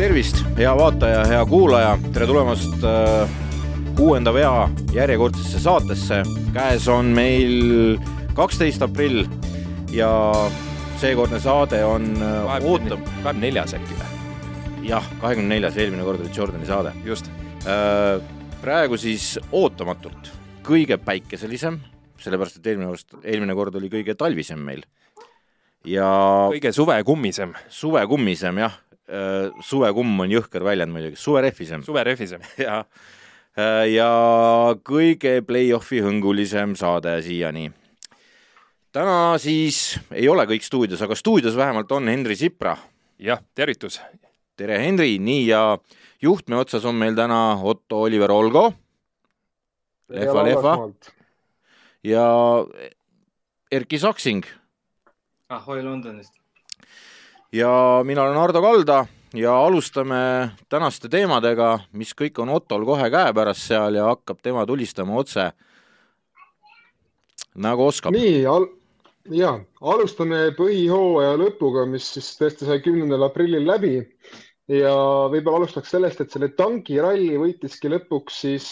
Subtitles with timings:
[0.00, 3.28] tervist, hea vaataja, hea kuulaja, tere tulemast äh,
[3.98, 6.22] kuuenda vea järjekordsesse saatesse.
[6.54, 7.98] käes on meil
[8.34, 9.26] kaksteist aprill
[9.92, 10.08] ja
[11.02, 13.04] seekordne saade on äh, ootam-.
[13.22, 14.88] kahekümne neljas äkki või?
[14.88, 16.92] jah, kahekümne neljas, eelmine kord oli Jordani saade.
[17.04, 17.28] just.
[17.68, 18.24] Äh,
[18.62, 20.32] praegu siis ootamatult
[20.64, 21.76] kõige päikeselisem,
[22.20, 24.84] sellepärast et eelmine aasta, eelmine kord oli kõige talvisem meil.
[25.84, 26.06] ja
[26.52, 27.54] kõige suvekummisem.
[27.68, 28.78] suvekummisem jah
[29.10, 31.82] Äh, suvekumm on jõhker väljend muidugi, suverehvisem.
[31.82, 32.44] suverehvisem.
[32.66, 32.84] ja,
[33.58, 34.10] äh, ja
[34.86, 37.72] kõige play-off'i hõngulisem saade siiani.
[38.94, 42.76] täna siis ei ole kõik stuudios, aga stuudios vähemalt on Henri Sipra.
[43.18, 43.98] jah, tervitus.
[44.56, 45.78] tere, Henri, nii ja
[46.22, 48.72] juhtme otsas on meil täna Otto Oliver Olgo.
[50.08, 50.76] lehva, lehva.
[52.04, 52.26] Ja
[53.70, 54.44] Erki Saksing.
[55.48, 56.40] ahoi Londonist
[57.52, 63.66] ja mina olen Ardo Kalda ja alustame tänaste teemadega, mis kõik on Ottol kohe käepärast
[63.70, 65.50] seal ja hakkab tema tulistama otse
[67.54, 68.14] nagu oskab.
[68.14, 68.66] nii al,
[69.30, 73.96] ja alustame põhihooaja lõpuga, mis siis tõesti sai kümnendal aprillil läbi
[74.70, 74.94] ja
[75.30, 78.70] võib-olla alustaks sellest, et selle tankiralli võitiski lõpuks siis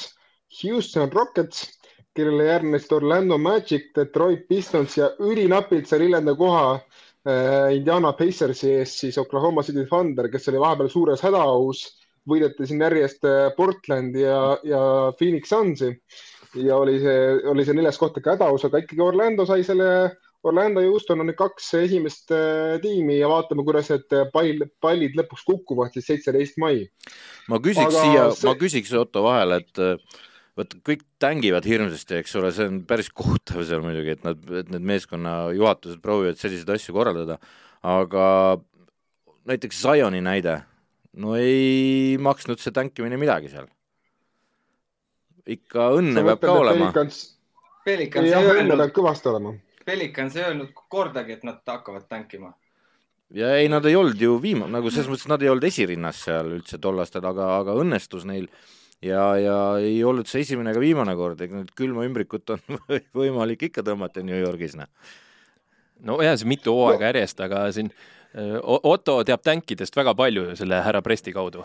[0.62, 1.77] Houston Rockets,
[2.18, 6.80] kellele järgnesid Orlando Magic, Detroit Pistons ja ülinapilt sai neljanda koha
[7.28, 11.82] Äh, Indiana Pacersi ees siis Oklahoma City Thunder, kes oli vahepeal suures hädaohus,
[12.30, 14.80] võideti siin järjest äh, Portlandi ja, ja
[15.18, 15.90] Phoenix Sunsi
[16.62, 19.90] ja oli see, oli see neljas koht ikka hädaohus, aga ikkagi Orlando sai selle,
[20.46, 25.18] Orlando ja Houston on need kaks esimest äh, tiimi ja vaatame, kuidas need pall, pallid
[25.18, 26.86] lõpuks kukuvad siis seitseteist mai.
[27.50, 29.84] ma küsiks aga siia see..., ma küsiks Otto vahele, et
[30.58, 34.70] vot kõik tängivad hirmsasti, eks ole, see on päris kohutav seal muidugi, et nad, et
[34.72, 37.38] need meeskonna juhatused proovivad selliseid asju korraldada,
[37.86, 38.26] aga
[39.48, 40.58] näiteks Zioni näide,
[41.22, 43.68] no ei maksnud see tänkimine midagi seal.
[45.48, 46.92] ikka õnne peab ka olema.
[47.88, 49.54] Pelikans ei öelnud, kõvasti olema.
[49.88, 52.52] Pelikans ei öelnud kordagi, et nad hakkavad tänkima
[53.32, 56.50] ja ei, nad ei olnud ju viimane, nagu selles mõttes nad ei olnud esirinnas seal
[56.58, 60.82] üldse tol aastal, aga, aga õnnestus neil äh, ja, ja ei olnud see esimene ega
[60.82, 62.78] viimane kord, ega nüüd külma ümbrikut on
[63.20, 64.90] võimalik ikka tõmmata New Yorgis, noh.
[66.06, 67.92] no jah, see mitu hooaega järjest, aga siin
[68.38, 71.62] Otto teab tänkidest väga palju selle härra Presti kaudu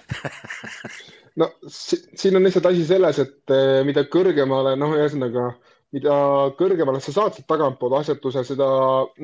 [1.41, 5.49] no siin on lihtsalt asi selles, et mida kõrgemale, noh, ühesõnaga,
[5.93, 6.15] mida
[6.59, 8.69] kõrgemale sa saad sealt tagantpoolt asjatuse, seda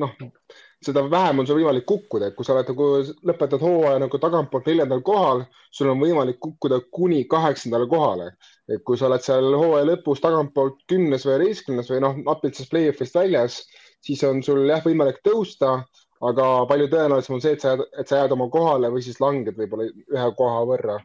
[0.02, 0.12] noh,
[0.84, 2.86] seda vähem on sul võimalik kukkuda, et kui sa oled nagu
[3.28, 5.42] lõpetad hooaja nagu tagantpoolt neljandal kohal,
[5.76, 8.32] sul on võimalik kukkuda kuni kaheksandale kohale.
[8.70, 12.70] et kui sa oled seal hooaja lõpus tagantpoolt kümnes või üheteistkümnes või noh, napilt sellest
[12.70, 13.56] play-off'ist väljas,
[14.06, 15.80] siis on sul jah, võimalik tõusta,
[16.22, 19.18] aga palju tõenäolisem on see, et sa jääd, et sa jääd oma kohale või siis
[19.20, 21.00] langed võib-olla ühe koha võrra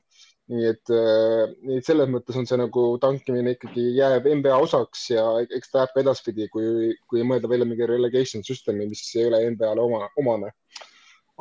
[0.52, 5.08] nii et, äh, nii et selles mõttes on see nagu tankimine ikkagi jääb NBA osaks
[5.10, 9.26] ja eks ta jääb ka edaspidi, kui, kui mõelda välja mingi relegation süsteemi, mis ei
[9.30, 10.52] ole NBA-le oma, omane.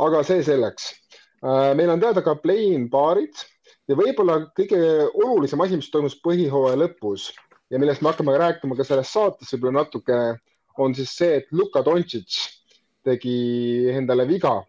[0.01, 0.89] aga see selleks.
[1.45, 3.45] Äh, meil on teada ka play-in paarid
[3.91, 4.81] ja võib-olla kõige
[5.13, 7.29] olulisem asi, mis toimus põhihooaja lõpus
[7.71, 10.39] ja millest me hakkame rääkima ka selles saates võib-olla natukene,
[10.81, 12.41] on siis see, et Luka Doncic
[13.05, 13.37] tegi
[13.93, 14.63] endale viga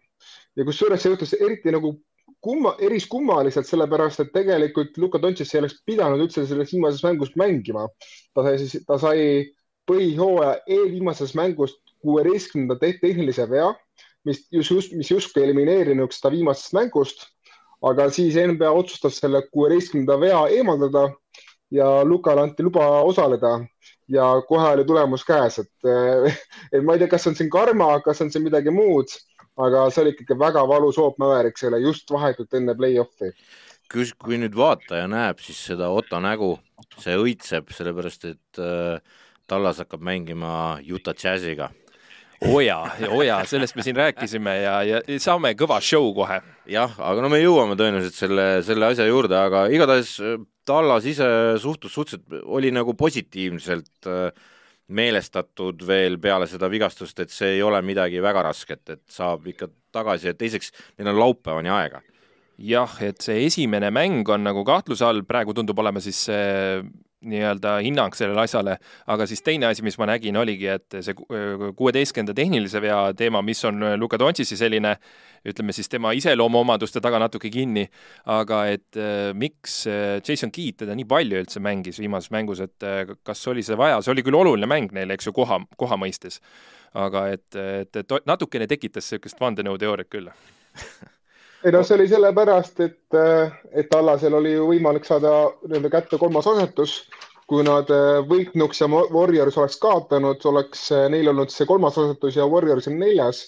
[0.56, 1.96] ja kusjuures see juhtus eriti nagu
[2.46, 7.88] kumma, eriskummaliselt, sellepärast et tegelikult Luka Dontšis ei oleks pidanud üldse selles viimases mängus mängima.
[8.34, 9.20] ta sai siis, ta sai
[9.90, 13.70] põhihooaja eelviimases mängus kuueteistkümnenda tehnilise vea,
[14.26, 17.26] mis just, mis justkui elimineerinuks ta viimasest mängust.
[17.82, 21.10] aga siis NBA otsustas selle kuueteistkümnenda vea eemaldada
[21.70, 23.58] ja Lukale anti luba osaleda
[24.08, 25.72] ja kohe oli tulemus käes, et,
[26.72, 29.12] et ma ei tea, kas on siin karma, kas on siin midagi muud
[29.56, 33.32] aga see oli ikkagi väga valus hoop Mäveriksele just vahetult enne play-off'i.
[33.92, 36.56] kui nüüd vaataja näeb, siis seda Otto nägu,
[36.98, 39.00] see õitseb, sellepärast et äh,
[39.46, 41.70] Tallas hakkab mängima Utah Jazziga
[42.44, 46.40] oo jaa, sellest me siin rääkisime ja, ja saame kõva show kohe.
[46.68, 50.36] jah, aga no me jõuame tõenäoliselt selle, selle asja juurde, aga igatahes äh,
[50.66, 51.26] Tallas ise
[51.62, 54.28] suhtus suhteliselt, oli nagu positiivselt äh,
[54.88, 59.68] meelestatud veel peale seda vigastust, et see ei ole midagi väga rasket, et saab ikka
[59.94, 62.02] tagasi ja teiseks, neil on laupäevani aega.
[62.56, 66.82] jah, et see esimene mäng on nagu kahtluse all, praegu tundub olema siis see
[67.26, 68.76] nii-öelda hinnang sellele asjale,
[69.12, 73.64] aga siis teine asi, mis ma nägin, oligi, et see kuueteistkümnenda tehnilise vea teema, mis
[73.68, 74.96] on Luka Dontšisi selline
[75.46, 77.86] ütleme siis tema iseloomuomaduste taga natuke kinni,
[78.32, 78.98] aga et
[79.38, 79.82] miks
[80.26, 82.88] Jason Keat teda nii palju üldse mängis viimases mängus, et
[83.26, 86.40] kas oli seda vaja, see oli küll oluline mäng neile, eks ju, koha, koha mõistes.
[86.96, 90.30] aga et, et, et natukene tekitas niisugust vandenõuteooriat küll
[91.64, 93.20] ei no see oli sellepärast, et,
[93.72, 95.32] et Allasel oli ju võimalik saada
[95.68, 97.04] nende kätte kolmas asetus.
[97.46, 97.86] kui nad
[98.26, 103.44] võitnuks ja Warriors oleks kaotanud, oleks neil olnud see kolmas asetus ja Warriors on neljas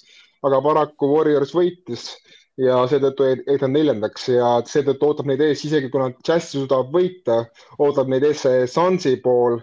[0.46, 2.12] aga paraku Warriors võitis
[2.58, 6.90] ja seetõttu jäid nad neljandaks ja seetõttu ootab neid ees, isegi kui nad Jazz suudavad
[6.94, 7.43] võita,
[7.78, 9.61] ootab neid ees see Sunsi pool,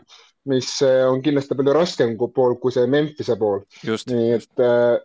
[0.51, 3.63] mis on kindlasti palju raskem pool kui see Memphise pool.
[3.83, 4.99] nii et äh,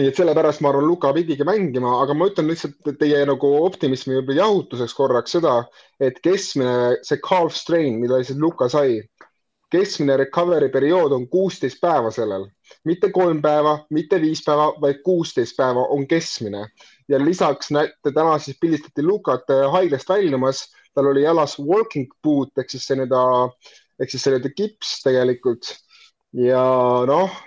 [0.00, 4.22] nii et sellepärast ma arvan, Luka pidigi mängima, aga ma ütlen lihtsalt teie nagu optimismi
[4.36, 5.58] jahutuseks korraks seda,
[6.00, 9.02] et keskmine see calf strain, mida siis Luka sai,
[9.70, 12.46] keskmine recovery periood on kuusteist päeva sellel,
[12.88, 16.66] mitte kolm päeva, mitte viis päeva, vaid kuusteist päeva on keskmine.
[17.08, 20.64] ja lisaks näete, täna siis pildistati Lukat äh, haiglast väljumas,
[20.94, 23.22] tal oli jalas walking boot ehk siis selline ta,
[24.00, 25.74] ehk siis selline kips tegelikult.
[26.32, 26.64] ja
[27.06, 27.38] noh,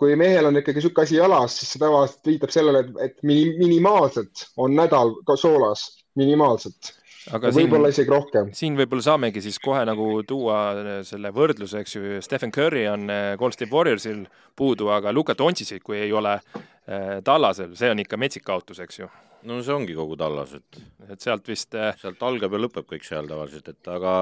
[0.00, 4.46] kui mehel on ikkagi niisugune asi jalas, siis see tavaliselt viitab sellele, et, et minimaalselt
[4.56, 5.84] on nädal ka soolas,
[6.16, 6.94] minimaalselt
[7.28, 8.50] aga võib-olla isegi rohkem.
[8.56, 13.32] siin võib-olla saamegi siis kohe nagu tuua selle võrdluse, eks ju, Stephen Curry on eh,
[13.40, 14.22] Golden State Warriorsil
[14.56, 19.02] puudu, aga Luka Dontšitsit, kui ei ole äh, Tallasel, see on ikka metsik kaotus, eks
[19.02, 19.10] ju.
[19.48, 20.80] no see ongi kogu Tallas, et
[21.10, 21.92] et sealt vist äh...
[22.00, 24.14] sealt algab ja lõpeb kõik seal tavaliselt, et aga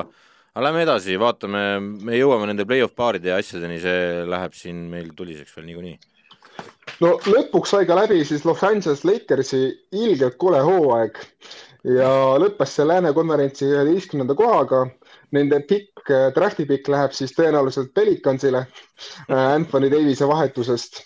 [0.55, 5.13] aga lähme edasi, vaatame, me jõuame nende play-off paaride ja asjadeni, see läheb siin meil
[5.17, 5.99] tuliseks veel niikuinii
[7.05, 9.63] no lõpuks sai ka läbi siis Los Angeles Lakersi
[9.95, 11.19] ilgelt kole hooaeg
[11.97, 12.11] ja
[12.41, 14.87] lõppes see Lääne konverentsi üheteistkümnenda kohaga.
[15.37, 21.03] Nende pikk, äh, draft'i pikk läheb siis tõenäoliselt Pelicansile äh, Anthony Davise vahetusest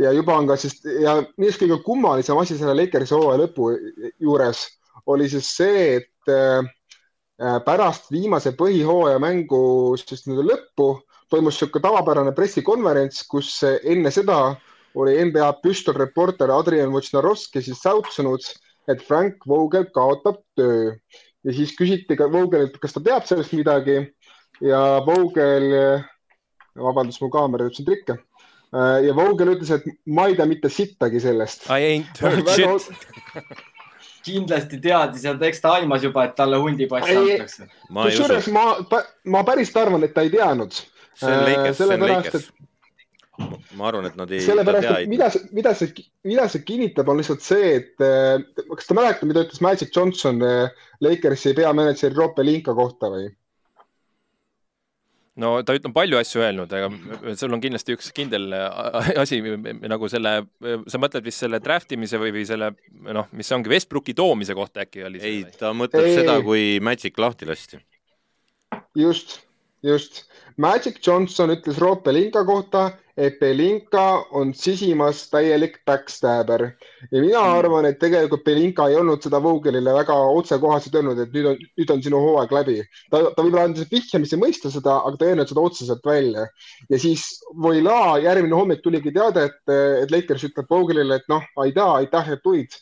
[0.00, 3.70] ja juba on ka siis ja mis kõige kummalisem asi selle Lakersi hooaja lõpu
[4.18, 4.66] juures
[5.06, 6.66] oli siis see, et äh,
[7.64, 10.90] pärast viimase põhihooaja mängu siis nii lõppu
[11.30, 14.56] toimus niisugune tavapärane pressikonverents, kus enne seda
[14.98, 18.44] oli NBA püstolreporter Adrian Wojnarowski siis säutsunud
[18.90, 20.94] et Frank Vogel kaotab töö.
[21.44, 23.96] Ja siis küsiti ka Vogelilt, kas ta teab sellest midagi
[24.64, 25.70] ja Vogel,
[26.76, 28.18] vabandust, mu kaamera ütles trikke.
[28.70, 31.66] Ja Vogel ütles, et ma ei tea mitte sittagi sellest.
[31.72, 32.90] I ain't heard shit
[34.24, 37.68] kindlasti teadis ja eks ta aimas juba, et talle hundipass antakse.
[37.90, 38.64] kusjuures ma,
[39.24, 40.80] ma päriselt arvan, et ta ei teadnud.
[41.20, 42.50] see on Lakers, see on Lakers
[43.78, 44.40] ma arvan, et nad ei.
[44.44, 48.88] sellepärast, et mida see, mida see, mida see kinnitab, on lihtsalt see, et eh, kas
[48.88, 53.30] te mäletate, mida ütles Magic Johnson eh, Lakersi peamänedžeri Rob Pelinka kohta või?
[55.40, 60.10] No ta on palju asju öelnud, aga sul on kindlasti üks kindel eh, asi nagu
[60.12, 60.34] selle,
[60.90, 62.72] sa mõtled vist selle draft imise või, või selle
[63.08, 67.18] noh, mis ongi Westbrooki toomise kohta äkki oli ei, ta mõtleb ei, seda, kui Magic
[67.20, 67.80] lahti lasti.
[68.98, 69.40] just,
[69.82, 70.24] just.
[70.60, 77.54] Magic Johnson ütles Rob Pelinka kohta, et Belinka on sisimas täielik backstabber ja mina mm.
[77.58, 81.94] arvan, et tegelikult Belinka ei olnud seda Vogelile väga otsekohaselt öelnud, et nüüd on, nüüd
[81.94, 82.76] on sinu hooaeg läbi.
[83.10, 86.46] ta, ta võib-olla andis vihjamisi mõista seda, aga ta ei öelnud seda otseselt välja.
[86.90, 91.94] ja siis Voila järgmine hommik tuligi teade, et, et Lakers ütleb Vogelile, et noh, aitäh,
[92.02, 92.80] aitäh, et tulid.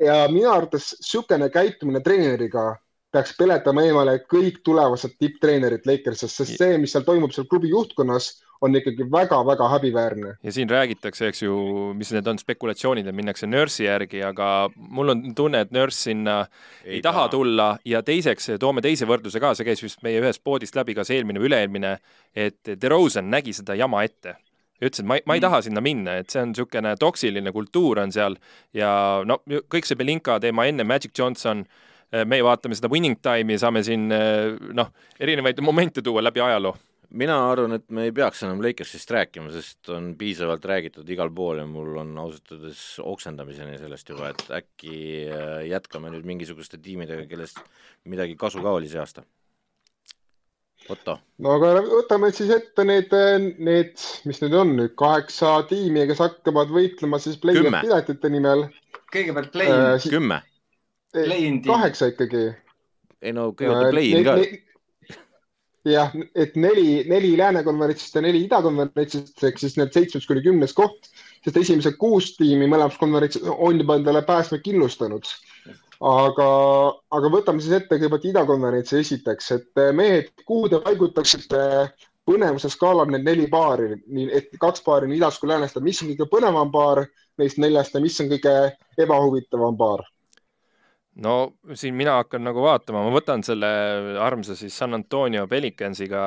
[0.00, 2.74] ja minu arvates niisugune käitumine treeneriga
[3.14, 8.34] peaks peletama eemale kõik tulevased tipptreenerid Lakersist, sest see, mis seal toimub seal klubi juhtkonnas,
[8.64, 10.34] on ikkagi väga-väga häbiväärne.
[10.42, 11.56] ja siin räägitakse, eks ju,
[11.94, 16.38] mis need on spekulatsioonid, et minnakse Nurse'i järgi, aga mul on tunne, et Nurse sinna
[16.84, 17.68] ei, ei taha tulla.
[17.84, 21.42] Ja teiseks toome teise võrdluse ka, see käis vist meie ühest poodist läbi, kas eelmine
[21.42, 21.96] või üle-eelmine,
[22.36, 24.38] et DeRozan nägi seda jama ette.
[24.76, 25.46] Ütles, et ma, ma ei mm.
[25.46, 28.36] taha sinna minna, et see on niisugune toksiline kultuur on seal.
[28.76, 28.90] Ja
[29.24, 31.84] no kõik see Belinka teema enne, Magic Johnson Äh,
[32.24, 36.76] meie vaatame seda winning time'i ja saame siin äh, noh, erinevaid momente tuua läbi ajaloo
[37.16, 41.60] mina arvan, et me ei peaks enam Lakersist rääkima, sest on piisavalt räägitud igal pool
[41.62, 44.96] ja mul on ausalt öeldes oksendamiseni sellest juba, et äkki
[45.30, 47.60] äh, jätkame nüüd mingisuguste tiimidega, kellest
[48.10, 49.26] midagi kasu ka oli see aasta.
[50.92, 51.16] Otto.
[51.42, 53.14] no aga võtame siis ette need,
[53.58, 53.96] need,
[54.28, 58.68] mis need on nüüd, kaheksa tiimi, kes hakkavad võitlema siis play-off piletite nimel.
[59.14, 60.10] kõigepealt play-in äh,.
[60.10, 60.42] kümme
[61.66, 62.46] kaheksa ikkagi.
[63.22, 64.36] ei no kõigepealt play-in ka.
[65.86, 70.42] jah, et neli, neli lääne konverentsist ja neli ida konverentsist ehk siis need seitsmes kuni
[70.44, 71.10] kümnes koht,
[71.44, 75.28] sest esimesed kuus tiimi mõlemas konverentsis on juba endale pääsme kindlustanud.
[75.96, 76.48] aga,
[77.16, 81.62] aga võtame siis ette kõigepealt idakonverentsi esiteks, et mehed, kuhu te paigutaksite
[82.26, 86.10] põnevuse skaalal need neli paari, nii et kaks paari nii idast kui läänest, mis on
[86.10, 87.04] kõige põnevam paar
[87.38, 88.54] neist neljast ja mis on kõige
[88.98, 90.02] ebahuvitavam paar?
[91.24, 91.34] No
[91.74, 93.68] siin mina hakkan nagu vaatama, ma võtan selle
[94.22, 96.22] armsa siis San Antonio Pelicansiga,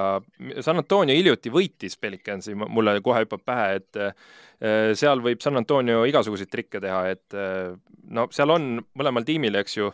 [0.66, 6.02] San Antonio hiljuti võitis Pelicansi, mulle kohe hüppab pähe, et äh, seal võib San Antonio
[6.10, 7.74] igasuguseid trikke teha, et äh,
[8.10, 9.92] no seal on mõlemal tiimil, eks ju,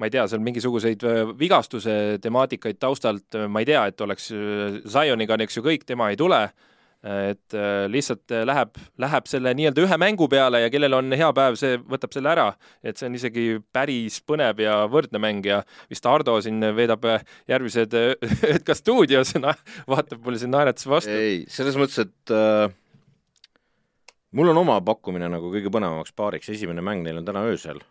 [0.00, 5.36] ma ei tea, seal mingisuguseid äh, vigastuse temaatikaid taustalt, ma ei tea, et oleks Zioniga
[5.36, 6.46] on, eks ju, kõik, tema ei tule
[7.06, 11.28] et äh, lihtsalt äh, läheb, läheb selle nii-öelda ühe mängu peale ja kellel on hea
[11.36, 12.46] päev, see võtab selle ära.
[12.82, 15.60] et see on isegi päris põnev ja võrdne mäng ja
[15.90, 17.22] vist Ardo siin veedab äh,
[17.52, 17.94] järgmised
[18.50, 19.34] ööd ka stuudios,
[19.86, 21.14] vaatab mulle siin naerates vastu.
[21.14, 22.74] ei, selles mõttes, et äh,
[24.34, 27.82] mul on oma pakkumine nagu kõige põnevamaks paariks, esimene mäng neil on täna öösel.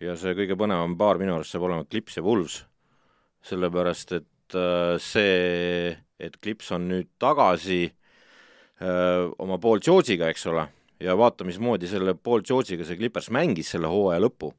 [0.00, 2.62] ja see kõige põnevam paar minu arust saab olema Clips ja Wools,
[3.42, 7.88] sellepärast et äh, see, et Clips on nüüd tagasi
[8.80, 10.64] oma Paul George'iga, eks ole,
[11.00, 14.54] ja vaata, mismoodi selle Paul George'iga see Clippers mängis selle hooaja lõpu.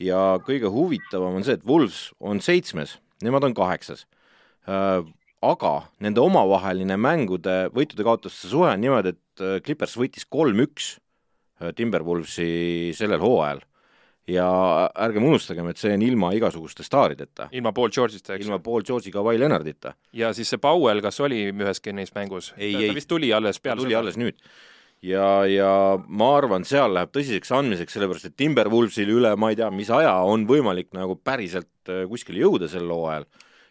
[0.00, 4.06] ja kõige huvitavam on see, et Wolves on seitsmes, nemad on kaheksas.
[5.42, 10.98] aga nende omavaheline mängude võitude-kaotuste suhe on niimoodi, et Clippers võitis kolm-üks
[11.76, 13.60] Timberwolvesi sellel hooajal
[14.30, 14.46] ja
[15.06, 17.48] ärgem unustagem, et see on ilma igasuguste staarideta.
[17.56, 18.46] ilma Paul George'ita, eks?
[18.46, 19.94] ilma Paul George'i, Kawhi Leonardita.
[20.12, 22.52] ja siis see Powell, kas oli üheski neist mängus?
[22.56, 24.02] ta vist tuli alles peale tuli seda.
[24.04, 24.38] alles nüüd.
[25.02, 25.72] ja, ja
[26.06, 30.16] ma arvan, seal läheb tõsiseks andmiseks, sellepärast et Timberwolvesil üle ma ei tea, mis aja
[30.26, 33.28] on võimalik nagu päriselt äh, kuskile jõuda sel hooajal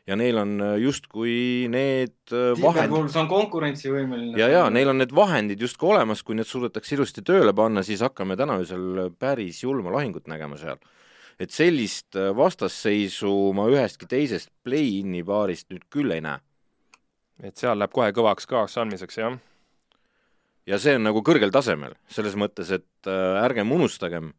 [0.09, 3.17] ja neil on äh, justkui need äh, vahendid.
[3.21, 4.37] on konkurentsivõimeline.
[4.39, 8.01] ja, ja neil on need vahendid justkui olemas, kui need suudetakse ilusti tööle panna, siis
[8.05, 10.81] hakkame täna öösel päris julma lahingut nägema seal.
[11.39, 16.41] et sellist äh, vastasseisu ma ühestki teisest play-in'i paarist nüüd küll ei näe.
[17.43, 19.37] et seal läheb kohe kõvaks kaasa andmiseks, jah?
[20.65, 24.33] ja see on nagu kõrgel tasemel, selles mõttes, et äh, ärgem unustagem,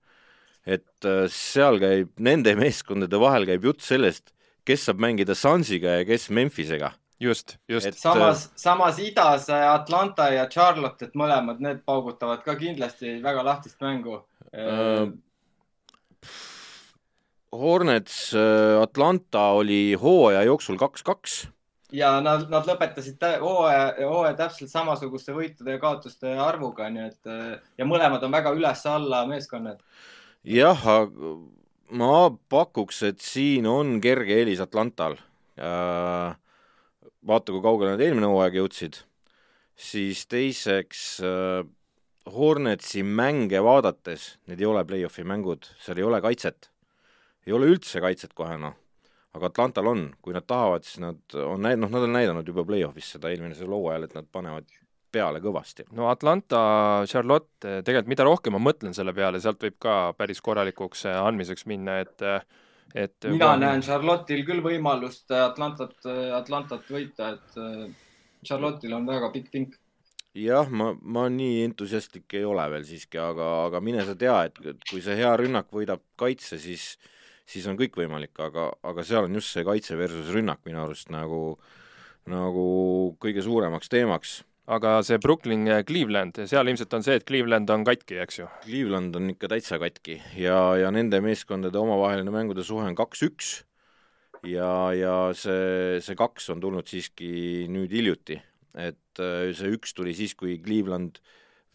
[0.67, 4.35] et äh, seal käib, nende meeskondade vahel käib jutt sellest,
[4.65, 6.93] kes saab mängida Sunsiga ja kes Memphisega.
[7.21, 7.99] just, just.
[8.01, 14.23] samas, samas idas Atlanta ja Charlotte, et mõlemad need paugutavad ka kindlasti väga lahtist mängu
[14.23, 15.11] uh,.
[17.51, 18.31] Hornets
[18.81, 21.49] Atlanta oli hooaja jooksul kaks-kaks
[21.93, 27.31] ja nad, nad lõpetasid hooaja, hooaja täpselt samasuguste võitude ja kaotuste arvuga, nii et
[27.79, 29.83] ja mõlemad on väga üles-alla meeskonnad.
[30.45, 30.87] jah,
[31.91, 35.17] ma pakuks, et siin on kerge eelis Atlantal.
[35.61, 36.35] Äh,
[37.27, 39.05] vaata, kui kaugele nad eelmine hooaeg jõudsid.
[39.81, 41.65] siis teiseks äh,
[42.31, 46.71] Hornetsi mänge vaadates, need ei ole play-off'i mängud, seal ei ole kaitset.
[47.47, 48.77] ei ole üldse kaitset kohe, noh.
[49.33, 52.65] aga Atlantal on, kui nad tahavad, siis nad on näidanud, noh, nad on näidanud juba
[52.69, 54.69] play-off'is seda eelmisel hooajal, et nad panevad
[55.13, 55.87] peale kõvasti.
[55.97, 56.63] no Atlanta,
[57.11, 61.67] Charlotte, tegelikult mida rohkem ma mõtlen selle peale, sealt võib ka päris korralikuks äh, andmiseks
[61.71, 62.27] minna, et
[62.91, 63.61] et mina kui...
[63.63, 65.95] näen Charlotte'il küll võimalust Atlantat,
[66.35, 67.61] Atlantat võita, et
[68.47, 69.79] Charlotte'il on väga pikk pink
[70.37, 74.85] jah, ma, ma nii entusiastlik ei ole veel siiski, aga, aga mine sa tea, et
[74.89, 76.95] kui see hea rünnak võidab kaitse, siis,
[77.49, 81.11] siis on kõik võimalik, aga, aga seal on just see kaitse versus rünnak minu arust
[81.11, 81.59] nagu,
[82.31, 82.67] nagu
[83.23, 87.83] kõige suuremaks teemaks aga see Brooklyn ja Cleveland, seal ilmselt on see, et Cleveland on
[87.87, 88.47] katki, eks ju?
[88.67, 93.57] Cleveland on ikka täitsa katki ja, ja nende meeskondade omavaheline mängude suhe on kaks-üks
[94.47, 98.39] ja, ja see, see kaks on tulnud siiski nüüd hiljuti,
[98.79, 101.19] et äh, see üks tuli siis, kui Cleveland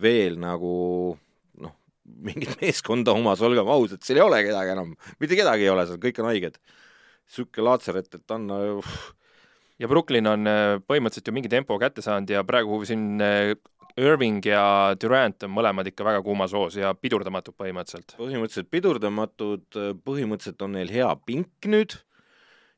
[0.01, 0.71] veel nagu
[1.61, 1.75] noh,
[2.25, 6.01] mingit meeskonda omas, olgem ausad, seal ei ole kedagi enam, mitte kedagi ei ole seal,
[6.01, 6.57] kõik on haiged.
[7.25, 8.97] niisugune laatsaret, et anna uh,
[9.79, 13.53] ja Brooklyn on äh, põhimõtteliselt ju mingi tempo kätte saanud ja praegu siin äh,
[13.95, 18.17] Irving ja Durant on mõlemad ikka väga kuumas hoos ja pidurdamatud põhimõtteliselt.
[18.19, 19.67] põhimõtteliselt pidurdamatud,
[20.03, 21.95] põhimõtteliselt on neil hea pink nüüd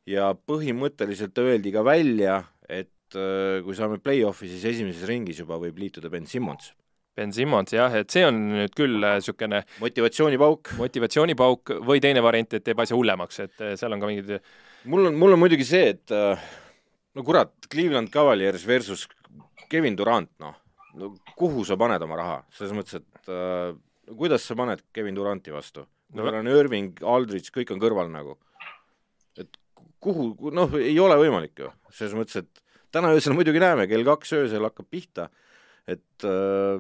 [0.08, 5.80] ja põhimõtteliselt öeldi ka välja, et äh, kui saame play-off'i, siis esimeses ringis juba võib
[5.82, 6.70] liituda Ben Simmons.
[7.18, 10.76] Ben Simmons jah, et see on nüüd küll niisugune motivatsioonipauk.
[10.78, 14.36] motivatsioonipauk või teine variant, et teeb asja hullemaks, et seal on ka mingid
[14.86, 16.14] mul on, mul on muidugi see, et
[17.18, 19.08] no kurat, Cleveland Cavaliers versus
[19.70, 20.56] Kevin Durant, noh,
[21.00, 23.74] no kuhu sa paned oma raha, selles mõttes, et äh,
[24.14, 25.88] kuidas sa paned Kevin Duranti vastu?
[26.16, 28.38] no tal on Irving, Aldridge, kõik on kõrval nagu.
[29.38, 29.58] et
[30.04, 34.36] kuhu, noh, ei ole võimalik ju, selles mõttes, et täna öösel muidugi näeme, kell kaks
[34.38, 35.28] öösel hakkab pihta,
[35.90, 36.78] et äh,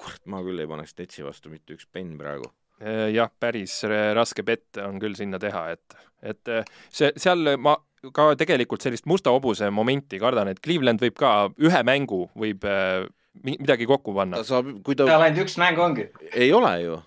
[0.00, 2.50] kurat, ma küll ei paneks Netsi vastu mitte üks penn praegu.
[2.80, 3.74] Jah, päris
[4.16, 6.52] raske bett on küll sinna teha, et, et
[6.88, 7.74] see, seal ma
[8.16, 12.64] ka tegelikult sellist musta hobuse momenti kardan, et Cleveland võib ka ühe mängu võib
[13.44, 14.40] midagi kokku panna.
[14.40, 15.06] ta saab, kui ta.
[15.08, 16.08] tal ainult üks mäng ongi.
[16.32, 16.98] ei ole ju.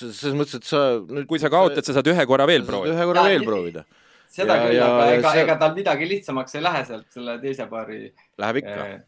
[0.00, 1.26] selles mõttes, et sa nüüd.
[1.30, 2.96] kui sa kaotad, sa saad ühe korra veel proovida.
[2.96, 3.84] ühe korra ja, veel proovida.
[4.30, 7.68] seda ja, küll, aga ega see..., ega tal midagi lihtsamaks ei lähe sealt selle teise
[7.70, 8.02] paari.
[8.40, 8.98] Läheb ikka eh....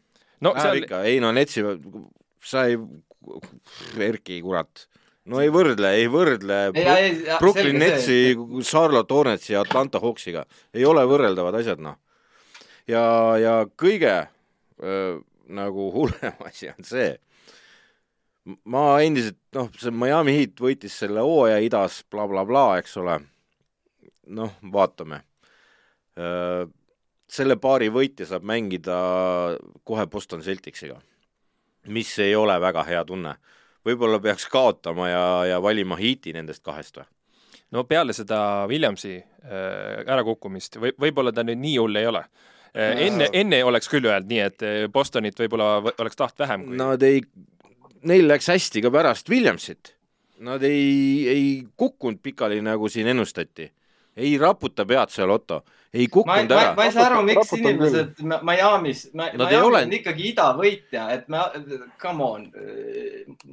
[0.45, 0.83] no Läheb seal...
[0.85, 1.65] ikka, ei no Netsi,
[2.53, 2.81] sa ei,
[4.03, 4.87] Erki, kurat
[5.31, 6.61] no ei võrdle, ei võrdle
[7.39, 8.35] Brooklyn Netsi,
[8.67, 10.47] Charlotte Hornetsi ja Atlanta Hawksiga.
[10.75, 11.99] ei ole võrreldavad asjad, noh.
[12.91, 13.05] ja,
[13.39, 14.17] ja kõige
[14.83, 15.21] öö,
[15.53, 17.13] nagu hullem asi on see,
[18.65, 23.19] ma endiselt, noh, see Miami Heat võitis selle hooaja idas blablabla bla, bla, eks ole.
[24.33, 25.23] noh, vaatame.
[27.33, 28.97] selle paari võitja saab mängida
[29.85, 30.99] kohe Boston Celticsiga,
[31.89, 33.37] mis ei ole väga hea tunne.
[33.87, 37.09] Võib-olla peaks kaotama ja, ja valima Heati nendest kahest või?
[37.73, 42.27] no peale seda Williamsi äh, ärakukkumist või võib-olla ta nüüd nii hull ei ole
[42.73, 46.79] Äh, enne, enne oleks küll öelnud nii, et äh, Bostonit võib-olla oleks taht vähem kui....
[46.81, 47.21] Nad ei,
[48.09, 49.93] neil läks hästi ka pärast Williamsit.
[50.43, 51.45] Nad ei, ei
[51.77, 53.69] kukkunud pikali, nagu siin ennustati.
[54.17, 55.61] ei raputa pead seal, Otto
[55.93, 56.73] ei kukkunud ära.
[56.77, 59.83] ma ei saa aru, miks inimesed Miami's, Miami ole...
[59.85, 61.43] on ikkagi idavõitja, et me,
[62.01, 62.47] come on,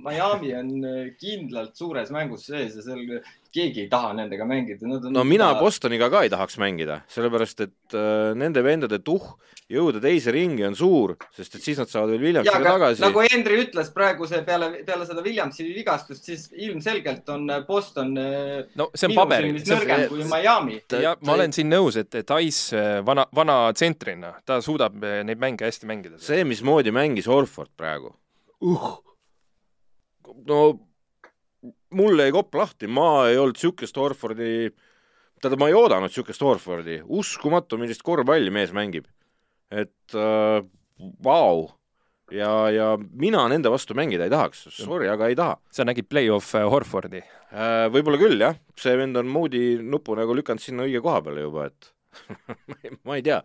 [0.07, 0.71] Miami on
[1.19, 3.19] kindlalt suures mängus sees ja seal
[3.53, 4.87] keegi ei taha nendega mängida.
[5.09, 5.59] no mina ta...
[5.59, 9.33] Bostoniga ka ei tahaks mängida, sellepärast et äh, nende vendade tuhh
[9.69, 13.03] jõuda teise ringi on suur, sest et siis nad saavad veel Williamsiga tagasi.
[13.03, 18.15] nagu Henry ütles praegu see peale, peale seda Williamsi vigastust, siis ilmselgelt on äh, Boston
[18.17, 19.59] äh, no see on paberil.
[19.59, 20.81] nõrgem kui Miami.
[21.01, 25.41] ja ma olen siin nõus, et, et Ice äh, vana, vana tsentrina, ta suudab neid
[25.41, 26.19] mänge hästi mängida.
[26.21, 28.13] see, mismoodi mängis Orford praegu
[28.61, 28.91] uh..
[30.47, 30.61] no
[31.95, 34.69] mul jäi kopp lahti, ma ei olnud niisugust Orfordi,
[35.41, 39.09] tähendab, ma ei oodanud niisugust Orfordi, uskumatu, millist korvpalli mees mängib.
[39.69, 40.63] et äh,
[41.23, 41.69] vau
[42.33, 45.59] ja, ja mina nende vastu mängida ei tahaks, sorry, aga ei taha.
[45.71, 47.85] sa nägid play-off äh, Horfordi äh,?
[47.93, 48.57] võib-olla küll, jah.
[48.77, 51.93] see vend on moodi nupu nagu lükanud sinna õige koha peale juba, et
[53.05, 53.41] ma ei tea.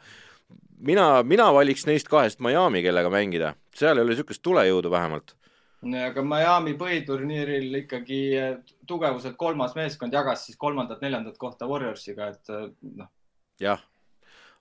[0.79, 5.37] mina, mina valiks neist kahest Miami, kellega mängida, seal ei ole niisugust tulejõudu vähemalt
[5.93, 8.55] aga Miami põhiturniiril ikkagi eh,
[8.89, 13.11] tugevuselt kolmas meeskond jagas siis kolmandat-neljandat kohta Warriorsiga, et eh, noh.
[13.61, 13.83] jah,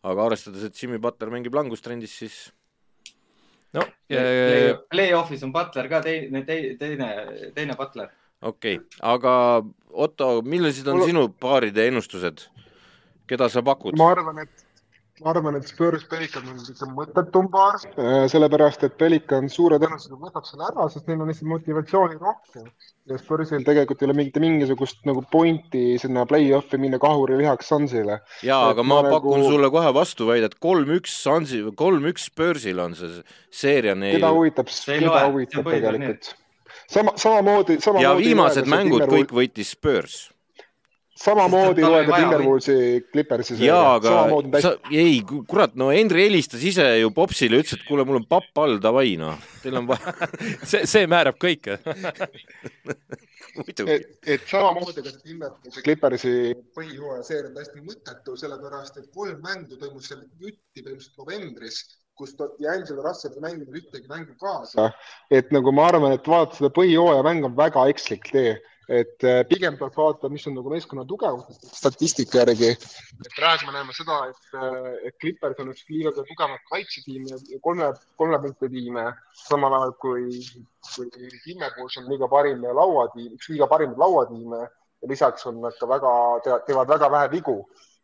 [0.04, 2.42] aga arvestades, et Jimmy Butler mängib langustrendis, siis.
[3.74, 7.10] no play, play-off'is on Butler ka teine, teine, teine,
[7.56, 8.12] teine Butler.
[8.42, 9.38] okei okay., aga
[9.94, 11.12] Otto, millised on Mul...
[11.12, 12.48] sinu paaride ennustused?
[13.28, 13.98] Keda sa pakud?
[13.98, 14.66] ma arvan, et
[15.22, 20.18] ma arvan, et Spurs Pelican on niisugune mõttetum paar, äh, sellepärast et Pelican suure tõenäosusega
[20.18, 22.68] võtab selle ära, sest neil on lihtsalt motivatsiooni rohkem.
[23.12, 28.20] ja Spursil tegelikult ei ole mingit mingisugust nagu pointi sinna play-off'i minna kahuri lihaks Sunsile.
[28.42, 29.52] ja, aga ma, ma pakun nagu...
[29.54, 34.18] sulle kohe vastuväidet, kolm-üks Sunsi, kolm-üks Spursil on see seeria neil.
[34.18, 36.36] keda huvitab, keda huvitab tegelikult.
[36.88, 38.08] sama, samamoodi, samamoodi.
[38.10, 40.33] ja viimased mängud kõik võitis Spurs
[41.15, 43.58] samamoodi loed Timberwolvesi Clippersi.
[43.65, 48.21] jaa, aga sa, ei, kurat, no Henri helistas ise ju Popsile, ütles, et kuule, mul
[48.21, 50.15] on papp all, davai noh, teil on vaja
[50.69, 51.80] see, see määrab kõike.
[53.54, 56.32] Et, et samamoodi ka Timberwolvesi Clippersi
[56.73, 61.84] põhijooaja seeria on täiesti mõttetu, sellepärast et kolm mängu toimus seal jutti põhimõtteliselt novembris
[62.17, 64.89] kus D'Angelo Russell ei mänginud ühtegi mängu kaasa.
[65.30, 68.56] et nagu ma arvan, et vaadata seda põhijooaja mängu on väga ekslik tee
[68.89, 72.74] et äh, pigem tuleb vaadata, mis on nagu meeskonna tugevus statistika järgi.
[73.38, 77.60] praegu me näeme seda, et, äh, et Clippers on üks liiga kõige tugevamat kaitsetiim ja
[77.63, 79.06] kolme, kolme punkti tiime,
[79.46, 80.28] samal ajal kui,
[80.89, 81.10] kui
[81.46, 86.13] Timmerwolves on liiga parim lauatiim, üks liiga parimaid lauatiime ja lisaks on nad ka väga,
[86.67, 87.58] teevad väga vähe vigu,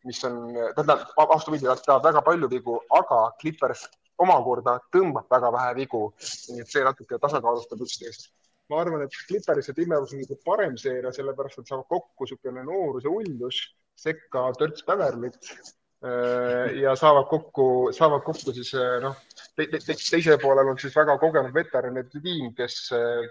[0.07, 0.41] mis on,
[0.75, 3.87] tähendab, vastupidi, nad teevad väga palju vigu, aga Clippers
[4.19, 6.05] omakorda tõmbab väga vähe vigu.
[6.49, 8.31] nii et see natuke tasakaalustab üksteist
[8.69, 12.63] ma arvan, et Clippers ja Timberwolves on nagu parem seeria, sellepärast et saavad kokku niisugune
[12.67, 13.61] noorus ja uljus,
[13.99, 19.17] sekka törts Beverlit äh, ja saavad kokku, saavad kokku siis äh, noh
[19.55, 22.77] te, te, te, teisel poolel on siis väga kogenud veteranide tiim, kes,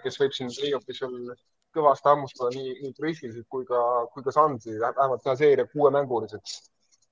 [0.03, 1.31] kes võib siin play-off'is veel
[1.75, 3.79] kõvasti hammustada nii, nii Grizzlisid kui ka,
[4.13, 6.59] kui ka Sunsi, vähemalt teha seeria kuuemänguliseks.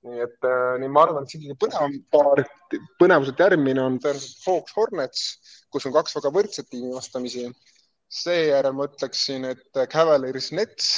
[0.06, 2.44] nii et äh, nii ma arvan, et see kõige põnevam paar,
[3.00, 5.24] põnevuselt järgmine on tõenäoliselt Hawks Hornets,
[5.74, 7.48] kus on kaks väga võrdset tiimi vastamisi
[8.08, 10.88] seejärel ma ütleksin, et Cavaliers Nets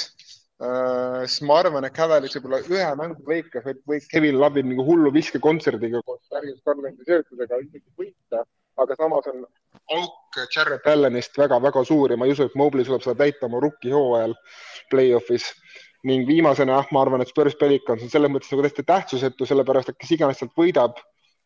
[0.63, 1.25] äh,.
[1.27, 5.11] siis ma arvan, et Cavaliers võib-olla ühe mängu lõikes võib, võib Kevin Love'i nagu hullu
[5.15, 8.45] viskekontserdiga koos Darius Garlandi söötudega isegi võita,
[8.79, 9.43] aga samas on
[9.97, 13.59] auk Jared Allanist väga-väga suur ja ma ei usu, et Mobley suudab seda täita oma
[13.63, 14.35] rookie hooajal
[14.91, 15.51] play-off'is.
[16.03, 19.99] ning viimasena, ma arvan, et Spurs Pelicans on selles mõttes nagu täiesti tähtsusetu, sellepärast et
[20.01, 20.97] kes iganes sealt võidab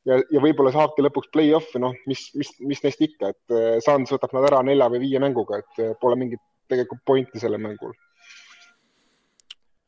[0.09, 4.13] ja, ja võib-olla saabki lõpuks play-off'i, noh, mis, mis, mis neist ikka, et äh, Suns
[4.15, 7.93] võtab nad ära nelja või viie mänguga, et äh, pole mingit tegelikult pointi sellel mängul.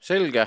[0.07, 0.45] selge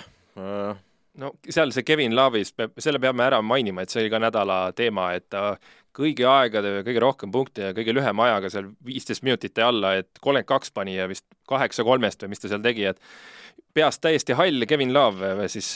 [1.21, 5.11] no seal see Kevin Love'is, selle peame ära mainima, et see oli ka nädala teema,
[5.19, 5.57] et ta
[5.97, 10.11] kõigi aegade kõige rohkem punkte ja kõige lühema ajaga seal viisteist minutit ja alla, et
[10.21, 13.01] kolmkümmend kaks pani ja vist kaheksa kolmest või mis ta seal tegi, et
[13.75, 15.75] peast täiesti hall Kevin Love siis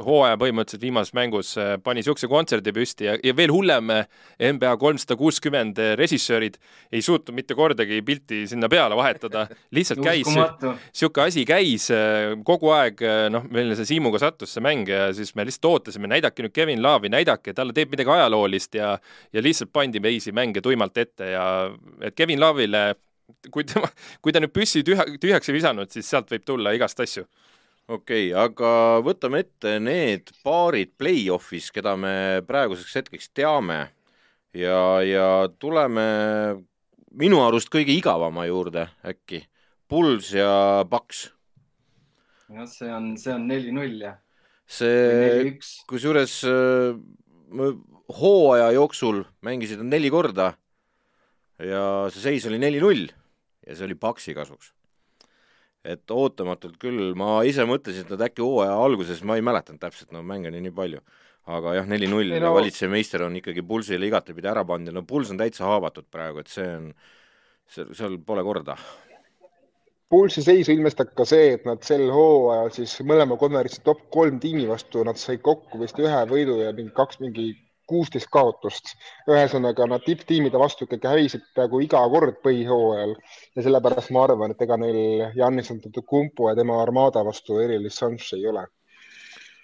[0.00, 3.90] hooaja põhimõtteliselt viimases mängus äh, pani niisuguse kontserdi püsti ja, ja veel hullem,
[4.40, 6.56] NBA kolmsada kuuskümmend režissöörid
[6.92, 9.44] ei suutnud mitte kordagi pilti sinna peale vahetada,
[9.76, 11.90] lihtsalt käis, niisugune asi käis
[12.48, 16.46] kogu aeg, noh, meil see Siimuga sattus see mäng ja siis me lihtsalt ootasime, näidake
[16.46, 18.94] nüüd Kevin Love'i, näidake, talle teeb midagi ajaloolist ja
[19.32, 21.46] ja lihtsalt pandi meisi mänge tuimalt ette ja
[22.00, 22.84] et Kevin Love'ile
[23.52, 23.88] kui tema,
[24.22, 27.24] kui ta nüüd püssi tühja, tühjaks ei visanud, siis sealt võib tulla igast asju.
[27.88, 32.14] okei okay,, aga võtame ette need paarid play-off'is, keda me
[32.46, 33.80] praeguseks hetkeks teame
[34.54, 35.28] ja, ja
[35.58, 36.06] tuleme
[37.12, 39.44] minu arust kõige igavama juurde äkki,
[39.88, 41.30] Pulls ja Paks.
[42.52, 44.20] jah, see on, see on neli-null jah.
[44.66, 45.56] see,
[45.88, 46.94] kusjuures äh,
[48.08, 50.52] hooaja jooksul mängisid nad neli korda
[51.62, 53.10] ja see seis oli neli-null
[53.66, 54.72] ja see oli Paksi kasuks.
[55.84, 60.12] et ootamatult küll, ma ise mõtlesin, et nad äkki hooaja alguses, ma ei mäletanud täpselt,
[60.14, 61.00] no mänge oli nii palju,
[61.50, 62.52] aga jah, neli-null no.
[62.54, 66.38] valitsev meister on ikkagi Pulsile igatepidi ära pannud ja no Puls on täitsa haavatud praegu,
[66.38, 66.92] et see on,
[67.66, 68.76] seal, pole korda.
[70.12, 74.68] Pulsi seisu ilmestab ka see, et nad sel hooajal siis mõlema konverentsi top kolm tiimi
[74.70, 77.54] vastu, nad said kokku vist ühe võidu ja mingi kaks mingi
[77.92, 78.94] kuusteist kaotust.
[79.28, 83.16] ühesõnaga nad tipptiimide vastu ikkagi hävisid peaaegu iga kord põhihooajal
[83.56, 88.38] ja sellepärast ma arvan, et ega neil Jannis Antetokounmpo ja tema armaada vastu erilist šanssi
[88.38, 88.66] ei ole.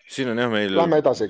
[0.08, 0.76] siin on jah meil,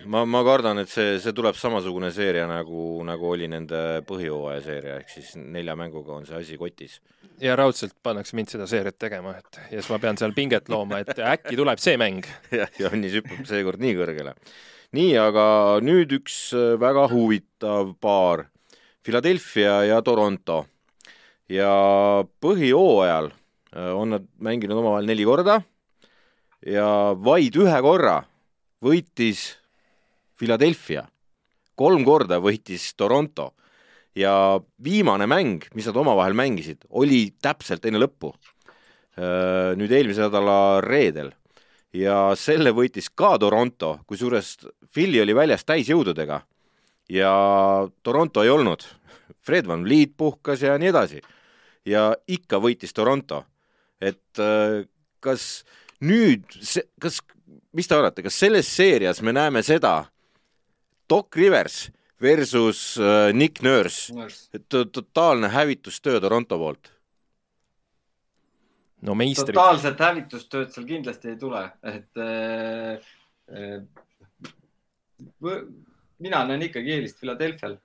[0.06, 4.98] ma, ma kardan, et see, see tuleb samasugune seeria nagu, nagu oli nende põhijooaja seeria,
[5.02, 7.00] ehk siis nelja mänguga on see asi kotis.
[7.42, 11.02] ja raudselt pannakse mind seda seeriat tegema, et ja siis ma pean seal pinget looma,
[11.02, 12.26] et äkki tuleb see mäng.
[12.60, 14.34] jah, Jannis hüppab seekord nii kõrgele
[14.96, 15.44] nii, aga
[15.84, 18.46] nüüd üks äh, väga huvitav paar,
[19.04, 20.66] Philadelphia ja Toronto.
[21.48, 25.62] ja põhijooajal äh, on nad mänginud omavahel neli korda
[26.60, 28.18] ja vaid ühe korra
[28.84, 29.56] võitis
[30.38, 31.06] Philadelphia,
[31.74, 33.52] kolm korda võitis Toronto
[34.16, 38.32] ja viimane mäng, mis nad omavahel mängisid, oli täpselt enne lõppu.
[39.18, 41.32] Äh, nüüd eelmise nädala reedel
[41.94, 44.56] ja selle võitis ka Toronto, kusjuures
[44.92, 46.42] Philly oli väljas täisjõududega
[47.08, 47.32] ja
[48.02, 48.84] Toronto ei olnud.
[49.40, 51.22] Fred Van Vliet puhkas ja nii edasi.
[51.84, 53.44] ja ikka võitis Toronto.
[54.00, 54.84] et äh,
[55.20, 55.64] kas
[56.00, 56.44] nüüd,
[57.00, 57.20] kas,
[57.72, 60.04] mis te arvate, kas selles seerias me näeme seda,
[61.08, 64.12] Doc Rivers versus äh, Nick Nurse,
[64.68, 66.97] totaalne hävitustöö Toronto poolt
[69.06, 69.54] no meistrid.
[69.54, 73.10] totaalset hävitustööd seal kindlasti ei tule, et äh,
[73.52, 73.82] äh,
[76.18, 77.76] mina näen ikkagi eelist Philadelphia'l,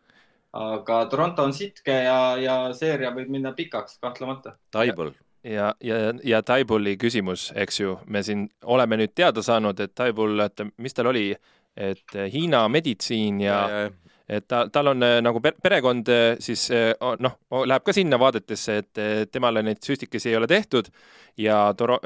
[0.54, 4.58] aga Toronto on sitke ja, ja seeria võib minna pikaks, kahtlemata.
[4.74, 9.94] Taibol ja, ja, ja Taibuli küsimus, eks ju, me siin oleme nüüd teada saanud, et
[9.96, 11.32] Taibul, et mis tal oli,
[11.76, 13.92] et Hiina meditsiin ja, ja, ja
[14.38, 16.94] et ta, tal on äh, nagu perekond äh, siis äh,
[17.24, 17.38] noh,
[17.70, 20.90] läheb ka sinna vaadetesse, et temale neid süstikesi ei ole tehtud
[21.38, 22.02] ja Toro-,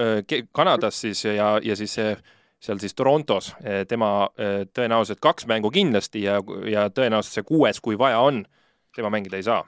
[0.52, 3.52] Kanadas siis ja, ja siis seal siis Torontos
[3.88, 4.30] tema
[4.74, 8.46] tõenäoliselt kaks mängu kindlasti ja, ja tõenäoliselt see kuues, kui vaja on,
[8.96, 9.66] tema mängida ei saa.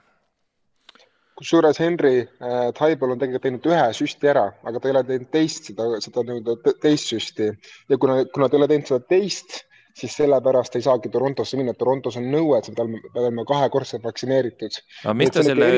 [1.40, 5.30] Kusjuures Henry äh, Taibel on tegelikult teinud ühe süsti ära, aga ta ei ole teinud
[5.32, 7.46] teist, seda, seda nii-öelda teist süsti.
[7.88, 9.62] Ja kuna, kuna ta ei ole teinud seda teist,
[9.96, 14.78] siis sellepärast ei saagi Torontosse minna, Torontos on nõue, et sa pead olema kahekordselt vaktsineeritud.
[15.04, 15.70] aga mis ta selle,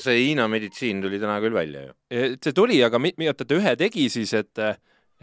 [0.00, 1.94] see Hiina meditsiin tuli täna küll välja ju.
[2.10, 4.66] E, see tuli, aga oota, ta ühe tegi siis, et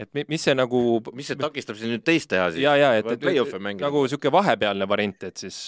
[0.02, 2.64] et mis see nagu mis see takistab siis nüüd teist teha siis?
[2.64, 5.60] ja, ja et, et nagu niisugune vahepealne variant, et siis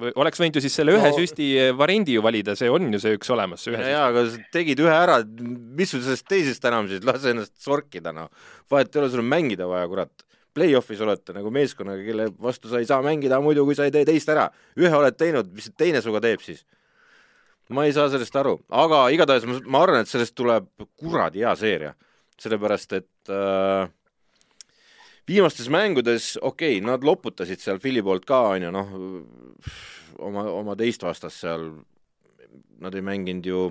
[0.00, 3.00] või oleks võinud ju siis selle ühe no, süsti variandi ju valida, see on ju
[3.02, 3.66] see üks olemas.
[3.66, 5.20] ja, ja, aga tegid ühe ära,
[5.76, 8.30] mis sul sellest teisest enam siis, lase ennast sorkida noh.
[8.70, 12.80] vahet ei ole, sul on mängida vaja, kurat play-off'is olete nagu meeskonnaga, kelle vastu sa
[12.80, 14.48] ei saa mängida muidu, kui sa ei tee teist ära.
[14.78, 16.64] ühe oled teinud, mis teine sinuga teeb siis?
[17.70, 20.66] ma ei saa sellest aru, aga igatahes ma, ma arvan, et sellest tuleb
[20.98, 21.92] kuradi hea seeria,
[22.42, 23.86] sellepärast et äh,
[25.30, 28.90] viimastes mängudes, okei okay,, nad loputasid seal Philly poolt ka, onju, noh,
[30.18, 31.70] oma, oma teist vastast seal
[32.80, 33.62] nad ei mänginud ju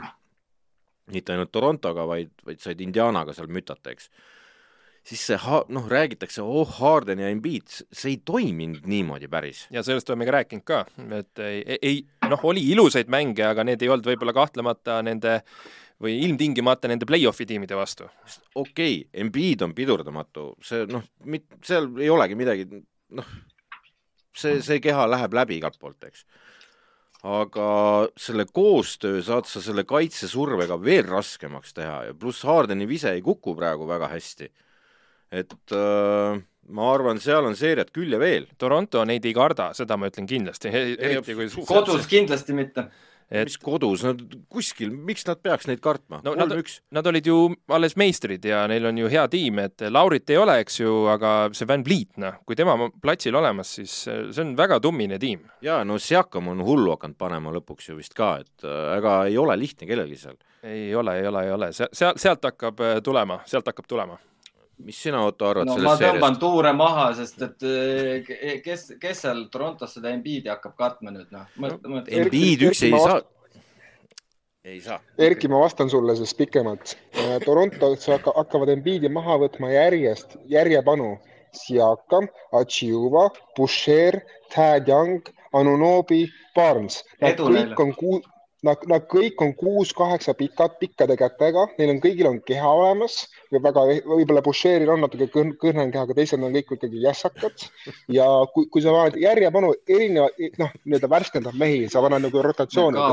[1.12, 4.10] mitte ainult Torontoga, vaid, vaid said Indianaga seal mütata, eks
[5.10, 9.66] siis see ha-, noh, räägitakse, oh, Harden ja Embiid, see ei toiminud niimoodi päris.
[9.74, 10.84] ja sellest oleme ka rääkinud ka,
[11.18, 15.40] et ei, ei noh, oli ilusaid mänge, aga need ei olnud võib-olla kahtlemata nende
[16.00, 18.10] või ilmtingimata nende play-off'i tiimide vastu.
[18.56, 22.70] okei okay,, Embiid on pidurdamatu, see noh, mit-, seal ei olegi midagi,
[23.18, 23.34] noh,
[24.36, 26.26] see, see keha läheb läbi igalt poolt, eks
[27.20, 27.70] aga
[28.16, 33.58] selle koostöö saad sa selle kaitsesurvega veel raskemaks teha ja pluss Hardeni vise ei kuku
[33.60, 34.48] praegu väga hästi
[35.32, 36.40] et äh,
[36.70, 38.48] ma arvan, seal on seeriat küll ja veel.
[38.58, 40.74] Toronto neid ei karda, seda ma ütlen kindlasti,
[41.10, 42.90] eriti kui kodus kindlasti mitte
[43.30, 46.34] et mis kodus, nad kuskil, miks nad peaks neid kartma no,?
[46.34, 46.80] kolm-üks.
[46.96, 47.38] Nad olid ju
[47.76, 51.34] alles meistrid ja neil on ju hea tiim, et Laurit ei ole, eks ju, aga
[51.54, 55.46] see Van Vliet, noh, kui tema platsil olemas, siis see on väga tummine tiim.
[55.66, 59.38] jaa, no Siakam on hullu hakanud panema lõpuks ju vist ka, et äh, ega ei
[59.38, 60.40] ole lihtne kellelgi seal.
[60.64, 64.18] ei ole, ei ole, ei ole, seal, sealt hakkab äh, tulema, sealt hakkab tulema
[64.86, 66.16] mis sina, Otto, arvad no, sellest seeriast?
[66.16, 71.14] ma tõmban tuure maha, sest et eh, kes, kes seal Torontos seda Embiidi hakkab katma
[71.16, 71.50] nüüd, noh.
[72.08, 73.20] Embiid üksi ei saa.
[74.66, 75.00] ei saa.
[75.30, 76.96] Erki, ma vastan sulle siis pikemalt.
[77.12, 81.18] Eh, Torontos hakkavad Embiidi maha võtma järjest, järjepanu.
[81.50, 83.24] Siakam, Achiuva,
[83.58, 84.20] Boucher,
[84.54, 87.00] Thad Young, Anunobi, Barnes.
[87.24, 88.20] Nad kõik on kuu
[88.68, 93.22] Nad, nad kõik on kuus-kaheksa pikad, pikkade kätega, neil on kõigil on keha olemas
[93.54, 97.64] või väga, võib-olla Boucheril on natuke kõrn, kõrnem keha, aga teised on kõik ikkagi jässakad.
[98.12, 103.06] ja kui, kui sa paned järjepanu erinevad, noh, nii-öelda värskendab mehi, sa paned nagu rotatsiooni,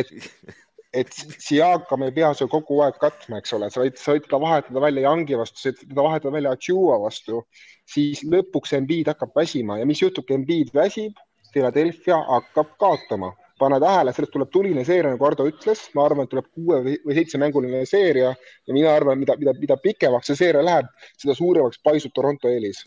[0.00, 0.54] et, et,
[1.02, 4.40] et Siakam ei pea su kogu aeg katma, eks ole, sa võid, sa võid ka
[4.40, 7.42] vahetada välja Youngi vastu, sa võid teda vahetada välja Achua vastu,
[7.84, 11.20] siis lõpuks Embiid hakkab väsima ja mis juhtub, kui Embiid väsib,
[11.52, 16.32] Philadelphia hakkab kaotama pane tähele, sellest tuleb tuline seeria, nagu Ardo ütles, ma arvan, et
[16.32, 18.32] tuleb kuue või seitsemänguline seeria.
[18.66, 22.84] Ja mina arvan, mida, mida, mida pikemaks see seeria läheb, seda suuremaks paisub Toronto eelis.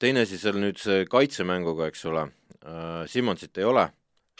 [0.00, 2.28] teine asi seal nüüd see kaitsemänguga, eks ole.
[2.60, 3.90] Äh,, Simmonsit ei ole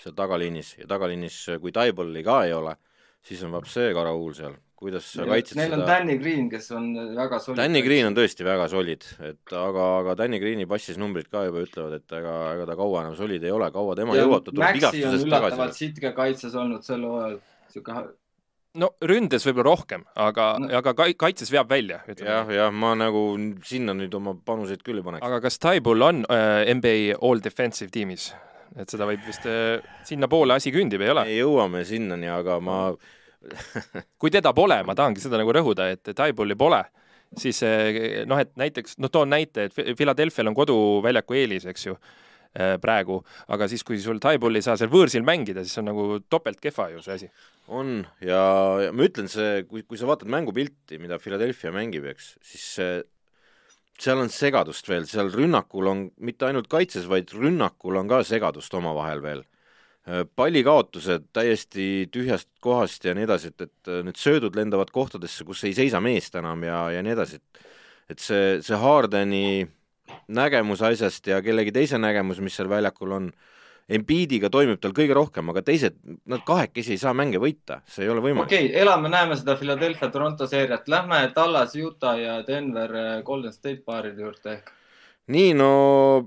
[0.00, 2.74] seal tagaliinis ja tagaliinis, kui Taiballi ka ei ole,
[3.26, 5.76] siis on see karauul seal kuidas sa kaitsed Neil seda.
[5.76, 7.60] Neil on Danny Green, kes on väga solid.
[7.60, 11.64] Danny Green on tõesti väga solid, et aga, aga Danny Greeni passis numbrid ka juba
[11.66, 14.80] ütlevad, et ega, ega ta kaua enam solid ei ole, kaua tema jõuab, ta tuleb
[14.80, 15.28] vigastusest tagasi.
[15.28, 17.36] üllatavalt sitke kaitses olnud sel hooajal,
[17.74, 17.98] sihuke
[18.80, 22.00] no ründes võib-olla rohkem, aga no., aga kaitses veab välja.
[22.16, 23.24] jah, jah, ma nagu
[23.66, 25.26] sinna nüüd oma panuseid küll ei paneks.
[25.26, 28.30] aga kas Taibull on äh, NBA All Defensive tiimis?
[28.78, 31.28] et seda võib vist äh,, sinnapoole asi küündib, ei ole?
[31.28, 33.18] me jõuame sinnani, aga ma mm
[34.20, 36.80] kui teda pole, ma tahangi seda nagu rõhuda, et Taibuli pole,
[37.38, 41.96] siis eh, noh, et näiteks, noh, toon näite, et Philadelphia'l on koduväljaku eelis, eks ju,
[42.58, 43.20] eh, praegu,
[43.54, 46.90] aga siis, kui sul Taibul ei saa seal võõrsil mängida, siis on nagu topelt kehva
[46.94, 47.30] ju see asi.
[47.70, 48.42] on ja,
[48.86, 53.00] ja ma ütlen, see, kui, kui sa vaatad mängupilti, mida Philadelphia mängib, eks, siis see
[54.00, 58.72] seal on segadust veel, seal rünnakul on mitte ainult kaitses, vaid rünnakul on ka segadust
[58.74, 59.42] omavahel veel
[60.36, 65.64] pallikaotused täiesti tühjast kohast ja nii edasi, et, et äh, need söödud lendavad kohtadesse, kus
[65.68, 67.68] ei seisa meest enam ja, ja nii edasi, et
[68.10, 69.68] et see, see Hardeni
[70.34, 73.30] nägemus asjast ja kellegi teise nägemus, mis seal väljakul on,
[73.90, 75.96] Embiidiga toimib tal kõige rohkem, aga teised,
[76.30, 78.46] nad kahekesi ei saa mänge võita, see ei ole võimalik.
[78.46, 83.82] okei okay,, elame-näeme seda Philadelphia Toronto seeriat, lähme Tallas, Utah ja Denver äh, Golden State
[83.82, 84.70] paaride juurde ehk.
[85.34, 85.72] nii, no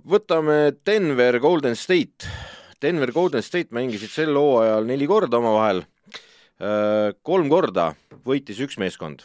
[0.03, 2.27] võtame Denver Golden State
[2.83, 5.85] Denver Golden State mängisid sel hooajal neli korda omavahel.
[7.23, 7.93] Kolm korda
[8.27, 9.23] võitis üks meeskond.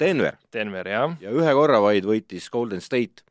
[0.00, 0.36] Denver.
[0.52, 1.16] Denver, jah.
[1.20, 3.24] ja ühe korra vaid võitis Golden State.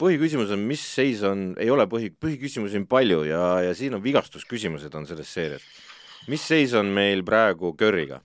[0.00, 4.04] Põhiküsimus on, mis seis on, ei ole põhi, põhiküsimusi on palju ja, ja siin on
[4.04, 5.64] vigastusküsimused on selles seerias.
[6.28, 8.20] mis seis on meil praegu Curry'ga?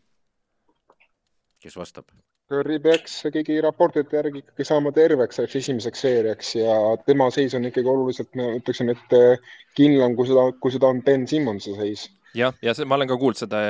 [1.61, 2.09] kes vastab?
[2.51, 6.75] Curry peaks kõigi raportite järgi ikkagi saama terveks selleks esimeseks seeriaks ja
[7.07, 11.01] tema seis on ikkagi oluliselt, ma ütleksin, et eh, kindlam, kui seda, kui seda on
[11.05, 12.05] Ben Simmonsi seis.
[12.37, 13.61] jah, ja see, ma olen ka kuulnud seda,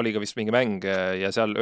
[0.00, 1.52] oli ka vist mingi mäng eh, ja seal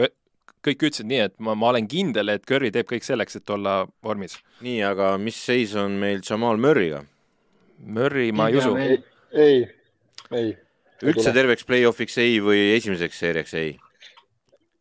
[0.65, 3.81] kõik ütlesid nii, et ma, ma olen kindel, et Curry teeb kõik selleks, et olla
[4.07, 4.39] vormis.
[4.65, 7.03] nii, aga mis seis on meil Jamal Murry'ga?
[7.85, 8.77] Murry, ma ei usu.
[8.79, 9.01] ei,
[9.35, 9.59] ei,
[10.31, 10.55] ei.
[11.03, 13.75] üldse terveks play-off'iks ei või esimeseks seeriaks ei?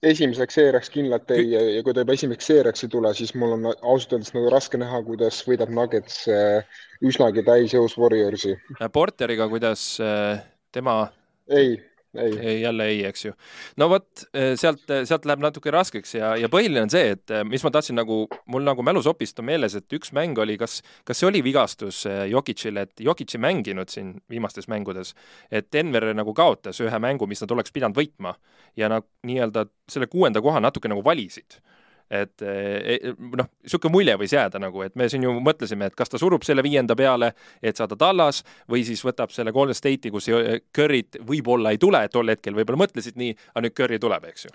[0.03, 3.55] Esimeseks seeriaks kindlalt ei ja, ja kui ta juba esimeseks seeriaks ei tule, siis mul
[3.55, 8.55] on ausalt öeldes nagu raske näha, kuidas võidab Nuggets äh, üsnagi täisjõus Warriorsi.
[8.93, 10.43] Porteriga, kuidas äh,
[10.75, 10.97] tema?
[11.51, 11.77] ei,
[12.21, 13.33] ei, jälle ei, eks ju.
[13.77, 17.43] no vot, eh, sealt, sealt läheb natuke raskeks ja, ja põhiline on see, et eh,
[17.47, 18.23] mis ma tahtsin nagu,
[18.53, 22.25] mul nagu mälusopist on meeles, et üks mäng oli, kas, kas see oli vigastus eh,
[22.31, 25.13] Jokicile, et Jokic ei mänginud siin viimastes mängudes,
[25.51, 28.37] et Denver nagu kaotas ühe mängu, mis nad oleks pidanud võitma.
[28.77, 31.59] Ja nad nii-öelda selle kuuenda koha natuke nagu valisid
[32.11, 35.97] et eh, eh, noh, niisugune mulje võis jääda nagu, et me siin ju mõtlesime, et
[35.97, 40.11] kas ta surub selle viienda peale, et saada tallas, või siis võtab selle Golden State'i,
[40.13, 40.29] kus
[40.75, 44.53] Curry't võib-olla ei tule, tol hetkel võib-olla mõtlesid nii, aga nüüd Curry tuleb, eks ju.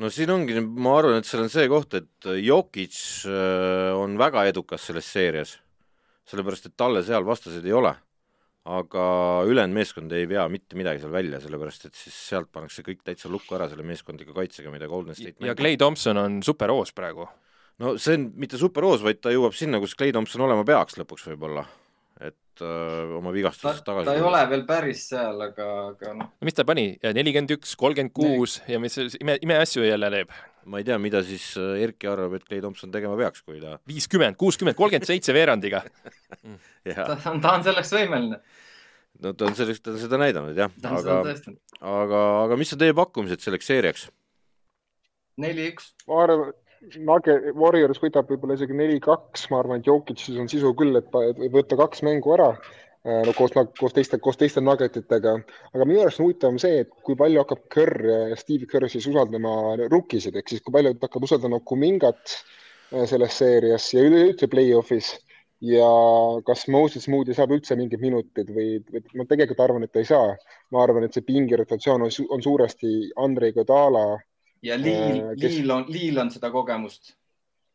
[0.00, 2.96] No siin ongi, ma arvan, et seal on see koht, et Jokic
[4.00, 5.58] on väga edukas selles seerias,
[6.30, 7.92] sellepärast et talle seal vastaseid ei ole
[8.68, 9.04] aga
[9.48, 13.30] ülejäänud meeskond ei vea mitte midagi seal välja, sellepärast et siis sealt pannakse kõik täitsa
[13.32, 17.28] lukku ära selle meeskondliku kaitsega, mida Golden State ja Clay Thompson on superhoos praegu.
[17.80, 21.24] no see on mitte superhoos, vaid ta jõuab sinna, kus Clay Thompson olema peaks lõpuks
[21.30, 21.64] võib-olla.
[22.20, 26.32] et öö, äh, oma vigastusest tagasi ta ei ole veel päris seal, aga, aga noh.
[26.36, 30.36] no mis ta pani, nelikümmend üks, kolmkümmend kuus ja mis ime, imeasju jälle teeb?
[30.68, 33.76] Ma ei tea, mida siis äh, Erki arvab, et Clay Thompson tegema peaks, kui ta
[33.88, 35.84] viiskümmend, kuuskümmend, kolmkümmend seitse veerandiga.
[36.96, 38.38] Ta on, ta on selleks võimeline.
[39.20, 41.18] No ta on selleks, ta on seda näidanud jah, aga,
[41.90, 44.06] aga, aga mis on teie pakkumised selleks seeriaks?
[45.40, 45.90] neli-üks.
[46.08, 46.54] ma arvan,
[47.04, 51.58] Nage, Warriors võtab võib-olla isegi neli-kaks, ma arvan, et Jokic'is on sisu küll, et võib
[51.58, 52.54] võtta kaks mängu ära
[53.04, 55.32] no koos, koos teiste, koos teiste nuggetitega,
[55.72, 60.36] aga minu arust on see, et kui palju hakkab Kerr, Steve Kerr siis usaldama rukkisid,
[60.36, 65.14] ehk siis kui palju ta hakkab usaldama Kumingat äh, selles seerias ja üleüldse play-off'is
[65.60, 65.88] ja
[66.46, 70.08] kas Moses Moody saab üldse mingeid minuteid või, või ma tegelikult arvan, et ta ei
[70.08, 70.34] saa.
[70.72, 74.18] ma arvan, et see pingirotatsioon on, on suuresti Andrei Godala.
[74.62, 75.58] ja Liil äh,, kes...
[75.58, 77.14] Liil on, Liil on seda kogemust.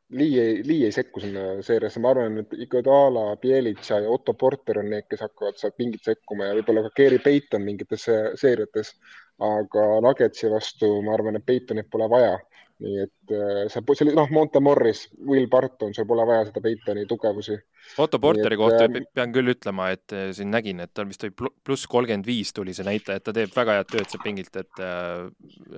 [0.10, 4.80] Lii ei, Lii ei sekku sinna seeriasse, ma arvan, et Godala, Bielitsa ja Otto Porter
[4.80, 8.06] on need, kes hakkavad sealt pingit sekkuma ja võib-olla ka Gary Payton mingites
[8.42, 8.94] seeriates.
[9.44, 12.38] Aga Nuggetsi vastu ma arvan, et Paytonit pole vaja
[12.84, 17.06] nii et äh, see, see oli noh, Montemorris, Will Barton, sul pole vaja seda Peitoni
[17.08, 17.56] tugevusi.
[18.04, 21.34] Otto Porteri kohta äh, pean küll ütlema, et äh, siin nägin, et tal vist oli
[21.38, 24.84] pluss kolmkümmend viis tuli see näitaja, et ta teeb väga head tööd sealt pingilt, et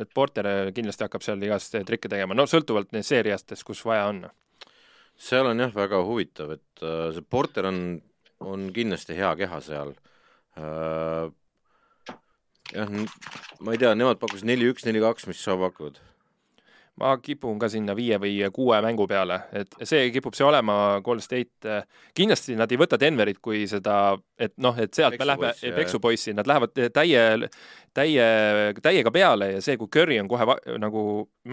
[0.02, 4.24] et Porter kindlasti hakkab seal igast trikke tegema, no sõltuvalt neist seeriastest, kus vaja on.
[5.30, 7.82] seal on jah, väga huvitav, et see Porter on,
[8.42, 9.94] on kindlasti hea keha seal
[12.74, 12.92] jah,
[13.60, 16.00] ma ei tea, nemad pakkusid neli-üks, neli-kaks, mis sa pakud?
[16.98, 21.22] ma kipun ka sinna viie või kuue mängu peale, et see kipub see olema, Golden
[21.22, 21.82] State,
[22.18, 26.50] kindlasti nad ei võta Denverit kui seda, et noh, et sealt me lähme, peksupoissi, nad
[26.50, 27.50] lähevad täie,
[27.94, 28.26] täie,
[28.82, 31.04] täiega peale ja see, kui Curry on kohe nagu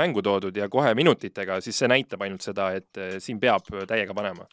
[0.00, 4.16] mängu toodud ja kohe minutitega, siis see näitab ainult seda, et eh, siin peab täiega
[4.16, 4.48] panema.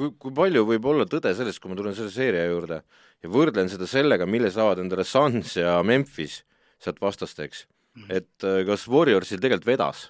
[0.00, 2.80] Kui, kui palju võib olla tõde selles, kui ma tulen selle seeria juurde
[3.20, 6.40] ja võrdlen seda sellega, mille saavad endale Suns ja Memphis
[6.80, 7.66] sealt vastasteks,
[7.98, 8.10] mhm.
[8.16, 10.06] et eh, kas Warriorsil tegelikult vedas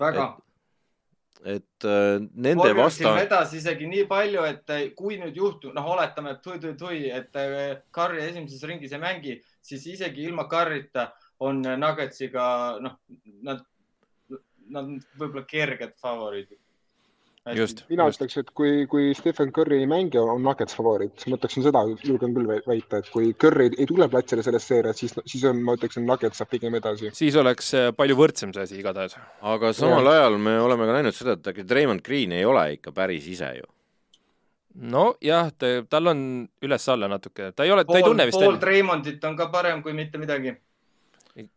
[0.00, 0.28] väga.
[1.44, 3.18] et äh, nende vastaan.
[3.20, 7.82] vedas isegi nii palju, et äh, kui nüüd juhtub, noh, oletame, et tui-tui-tui, et äh,
[7.94, 11.10] Curry esimeses ringis ei mängi, siis isegi ilma Curryta
[11.44, 12.46] on Nuggetsiga,
[12.82, 12.96] noh,
[13.46, 13.60] nad,
[14.72, 16.58] nad võib-olla kerged favoriidid
[17.46, 17.84] mina just.
[17.90, 22.34] ütleks, et kui, kui Stephen Curry ei mängi, on Nuggets favoriit, ma ütleksin seda, julgen
[22.36, 26.06] küll väita, et kui Curry ei tule platsile selles seerias, siis, siis on, ma ütleksin,
[26.08, 27.12] Nuggets saab pigem edasi.
[27.16, 29.16] siis oleks äh, palju võrdsem see asi igatahes.
[29.54, 30.18] aga samal ja.
[30.18, 33.52] ajal me oleme ka näinud seda, et äkki Raymond Green ei ole ikka päris ise
[33.60, 33.68] ju
[34.78, 35.50] nojah,
[35.90, 36.20] tal on
[36.62, 38.38] üles-alla natuke, ta ei ole, ta ei tunne vist.
[38.38, 40.54] pool Raymondit on ka parem kui mitte midagi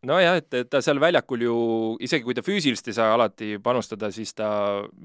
[0.06, 1.56] nojah, et, et ta seal väljakul ju,
[2.04, 4.50] isegi kui ta füüsiliselt ei saa alati panustada, siis ta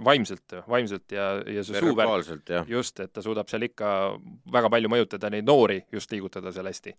[0.05, 3.91] vaimselt, vaimselt ja, ja see suuvärk, just, et ta suudab seal ikka
[4.53, 6.97] väga palju mõjutada neid noori, just liigutada seal hästi.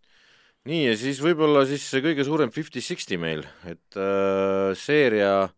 [0.67, 5.49] nii, ja siis võib-olla siis see kõige suurem fifty-sixty meil, et äh, seeria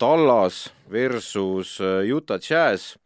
[0.00, 2.96] Tallas versus äh, Utah Jazz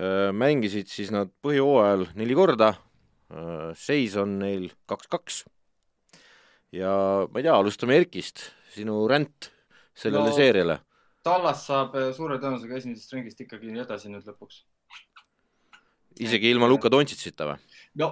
[0.00, 5.44] äh, mängisid siis nad põhjooajal neli korda äh,, seis on neil kaks-kaks
[6.74, 6.92] ja
[7.30, 8.42] ma ei tea, alustame Erkist,
[8.74, 9.50] sinu ränd
[9.94, 10.78] sellele no, seeriale.
[11.24, 14.64] Tallas saab eh, suure tõenäosusega esimesest ringist ikkagi edasi nüüd lõpuks.
[16.20, 17.58] isegi ilma Luka Dontšitsita või?
[17.98, 18.10] no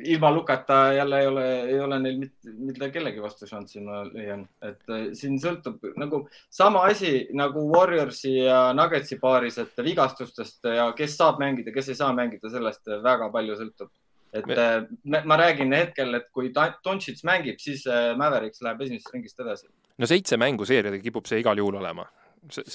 [0.00, 4.46] ilma Lukata jälle ei ole, ei ole neil mitte, mitte kellegi vastu šanssi, ma leian,
[4.64, 10.90] et äh, siin sõltub nagu sama asi nagu Warriorsi ja Nuggetsi paaris, et vigastustest ja
[10.96, 13.92] kes saab mängida, kes ei saa mängida, sellest väga palju sõltub
[14.32, 14.54] et me...
[14.54, 19.70] Äh, ma räägin hetkel, et kui Dontšits mängib, siis äh, Mavericks läheb esimesest ringist edasi.
[20.00, 22.06] no seitse mängu seeriaga kipub see igal juhul olema.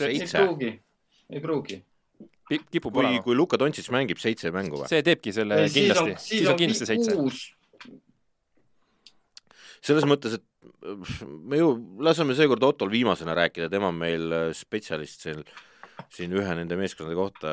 [0.06, 0.72] ei pruugi,
[1.32, 1.82] ei pruugi.
[2.72, 3.22] kipub kui, olema.
[3.26, 4.90] kui Luka Dontšits mängib seitse mängu või?
[4.92, 7.16] see teebki selle ei, kindlasti, siis on kindlasti seitse.
[9.86, 10.46] selles mõttes, et
[11.46, 11.72] me ju
[12.04, 15.44] laseme seekord Ottol viimasena rääkida, tema on meil spetsialist siin,
[16.14, 17.52] siin ühe nende meeskondade kohta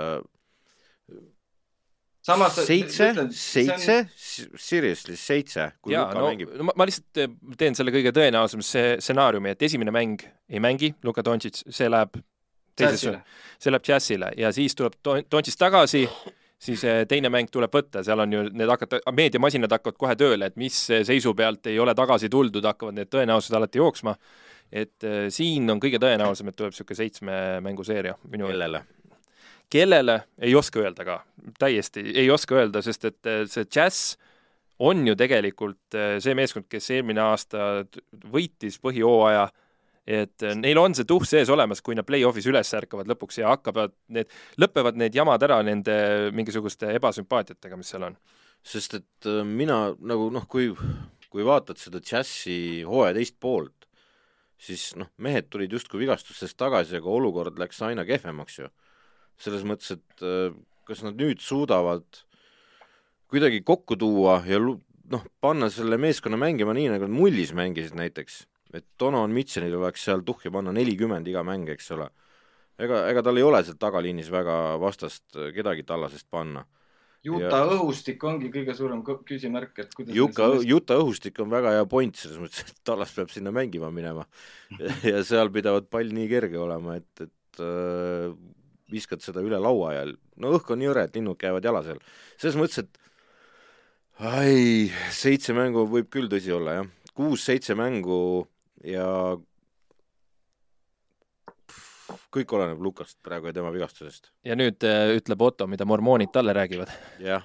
[2.23, 4.11] samas seitse, seitse on...,
[4.59, 6.53] seriously seitse, kui Luka no, mängib.
[6.59, 10.93] no ma, ma lihtsalt eh, teen selle kõige tõenäosema stsenaariumi, et esimene mäng ei mängi,
[11.07, 12.21] Luka Doncic, see läheb
[12.79, 13.17] teisesse,
[13.61, 16.05] see läheb Jazzile ja siis tuleb Doncic tagasi,
[16.63, 20.53] siis eh, teine mäng tuleb võtta, seal on ju need hakata, meediamasinad hakkavad kohe tööle,
[20.53, 24.17] et mis seisu pealt ei ole tagasi tuldud, hakkavad need tõenäosused alati jooksma.
[24.73, 28.87] et siin on kõige tõenäosem, et tuleb niisugune seitsme mänguseeria minu kellele?
[29.73, 31.17] Kellele, ei oska öelda ka,
[31.59, 34.17] täiesti ei oska öelda, sest et eh, see Jazz
[34.83, 37.85] on ju tegelikult eh, see meeskond, kes eelmine aasta
[38.33, 39.47] võitis põhihooaja,
[40.07, 43.53] et eh, neil on see tuhh sees olemas, kui nad play-off'is üles ärkavad lõpuks ja
[43.55, 45.97] hakkavad need, lõpevad need jamad ära nende
[46.37, 48.19] mingisuguste ebasümpaatiatega, mis seal on.
[48.63, 50.69] sest et mina nagu noh, kui,
[51.31, 53.89] kui vaatad seda Jazzi hooaja teist poolt,
[54.63, 58.69] siis noh, mehed tulid justkui vigastustest tagasi, aga olukord läks aina kehvemaks ju
[59.41, 60.53] selles mõttes, et äh,
[60.89, 62.05] kas nad nüüd suudavad
[63.33, 68.43] kuidagi kokku tuua ja noh, panna selle meeskonna mängima nii, nagu nad mullis mängisid näiteks,
[68.77, 72.11] et Donovan Mitchellil oleks seal tuhhi panna nelikümmend iga mäng, eks ole.
[72.83, 76.65] ega, ega tal ei ole seal tagaliinis väga vastast äh, kedagi tallasest panna.
[77.23, 77.67] Juta ja...
[77.77, 82.41] õhustik ongi kõige suurem küsimärk, et kuidas Juka, Juta õhustik on väga hea point selles
[82.43, 84.27] mõttes, et Tallas peab sinna mängima minema
[85.13, 88.35] ja seal pidavat pall nii kerge olema, et, et äh,
[88.93, 92.01] viskad seda üle laua ja no õhk on jõre, et linnud käivad jala seal.
[92.37, 92.99] selles mõttes, et
[94.23, 96.91] ai, seitse mängu võib küll tõsi olla, jah.
[97.17, 98.47] kuus-seitse mängu
[98.85, 99.07] ja
[102.33, 104.31] kõik oleneb Lukast praegu ja tema vigastusest.
[104.45, 106.93] ja nüüd äh, ütleb Otto, mida mormoonid talle räägivad.
[107.21, 107.45] jah.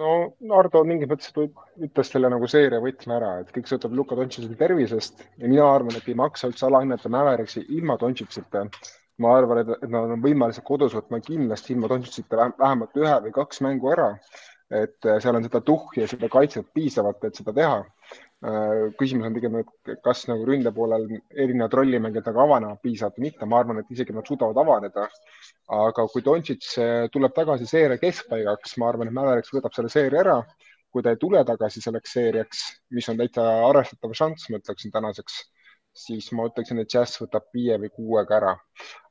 [0.00, 4.58] no Nardo mingis mõttes ütles selle nagu seeria võtme ära, et kõik sõltub Luka Dontšitsi
[4.60, 8.66] tervisest ja mina arvan, et ei maksa üldse alahinnata Mäveriksi ilma Dontšitsita
[9.20, 13.34] ma arvan, et, et nad on võimelised kodus võtma kindlasti ilma Dontšitsita vähemalt ühe või
[13.36, 14.14] kaks mängu ära.
[14.70, 17.78] et äh, seal on seda tuhhi ja seda kaitset piisavalt, et seda teha.
[18.46, 23.24] Äh, küsimus on pigem, et kas nagu ründe poolel erinevad rollimängijad nagu avanevad piisavalt või
[23.26, 25.08] mitte, ma arvan, et isegi nad suudavad avaneda.
[25.80, 30.22] aga kui Dontšits äh, tuleb tagasi seeria keskpaigaks, ma arvan, et Mäveriks võtab selle seeria
[30.22, 30.38] ära
[30.90, 32.62] kui ta ei tule tagasi selleks seeriaks,
[32.96, 35.36] mis on täitsa arvestatav šanss, ma ütleksin tänaseks,
[36.06, 38.56] siis ma ütleksin, et Jazz võtab viie või kuuega ära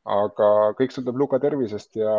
[0.09, 2.11] aga kõik sõltub Luka tervisest ja,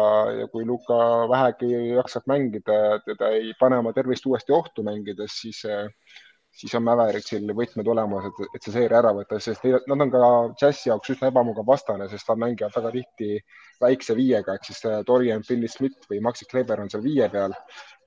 [0.42, 5.62] ja kui Luka vähegi jaksab mängida, teda ei pane oma tervist uuesti ohtu mängides, siis,
[6.54, 10.28] siis on Mäveriksil võtmed olemas, et, et see seeria ära võtta, sest nad on ka
[10.60, 13.40] džässi jaoks üsna ebamugav vastane, sest nad mängivad väga tihti
[13.82, 17.56] väikse viiega, ehk siis Dorian Finney-Smith või Maxi Kleber on seal viie peal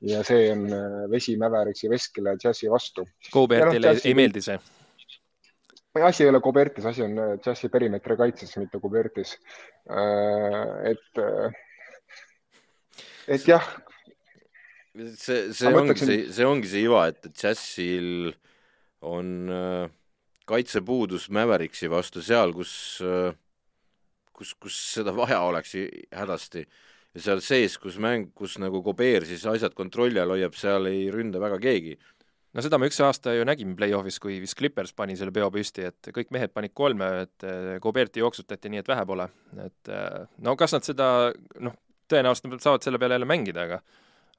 [0.05, 0.63] ja see on
[1.11, 3.07] vesi Mäveriksi veskile džässi vastu.
[3.33, 4.61] Kobertile no, ei meeldi see
[6.01, 9.35] asi ei ole Kubertis, asi on džässi äh, perimeetri kaitses, mitte Kubertis.
[9.89, 11.51] Äh, et, äh,
[13.27, 13.67] et jah.
[14.93, 18.33] see, see ongi see, see ongi see iva, et džässil
[19.03, 19.49] on
[20.47, 22.73] kaitsepuudus Mäveriksi vastu seal, kus,
[24.33, 25.75] kus, kus seda vaja oleks
[26.13, 26.65] hädasti
[27.13, 31.07] ja seal sees, kus mäng, kus nagu Kobeer siis asjad kontrolli all hoiab, seal ei
[31.13, 31.97] ründa väga keegi
[32.53, 35.87] no seda me üks aasta ju nägime play-off'is, kui vist Clippers pani selle peo püsti,
[35.89, 37.47] et kõik mehed panid kolme, et
[37.81, 39.27] Goberti jooksutati nii, et vähe pole.
[39.65, 39.93] et
[40.45, 41.07] no kas nad seda,
[41.59, 41.75] noh,
[42.11, 43.81] tõenäoliselt nad saavad selle peale jälle mängida, aga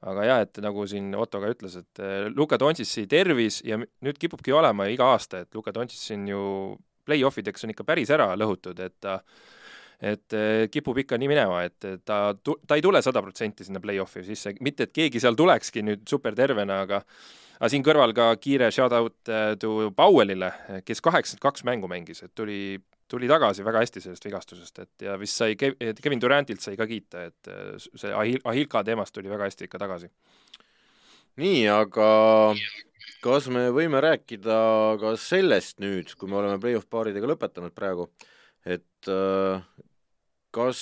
[0.05, 2.03] aga jah, et nagu siin Otto ka ütles, et
[2.37, 6.43] Luka Dontšitsi tervis ja nüüd kipubki olema iga aasta, et Luka Dontšits on ju
[7.09, 9.21] play-off ideks on ikka päris ära lõhutud, et ta
[10.05, 10.35] et
[10.75, 14.89] kipub ikka nii minema, et ta, ta ei tule sada protsenti sinna play-off'i sisse, mitte
[14.89, 17.01] et keegi seal tulekski nüüd supertervena, aga
[17.59, 20.51] aga siin kõrval ka kiire shout-out äh, to Powellile,
[20.87, 22.79] kes kaheksakümmend kaks mängu mängis, et tuli,
[23.11, 26.89] tuli tagasi väga hästi sellest vigastusest, et ja vist sai Kev-, Kevin Durantilt sai ka
[26.91, 30.11] kiita, et äh, see Ahil-, Ahilka teemast tuli väga hästi ikka tagasi.
[31.43, 32.09] nii, aga
[33.25, 34.59] kas me võime rääkida
[35.01, 38.11] ka sellest nüüd, kui me oleme play-off paaridega lõpetanud praegu,
[38.67, 39.63] et äh,
[40.55, 40.81] kas,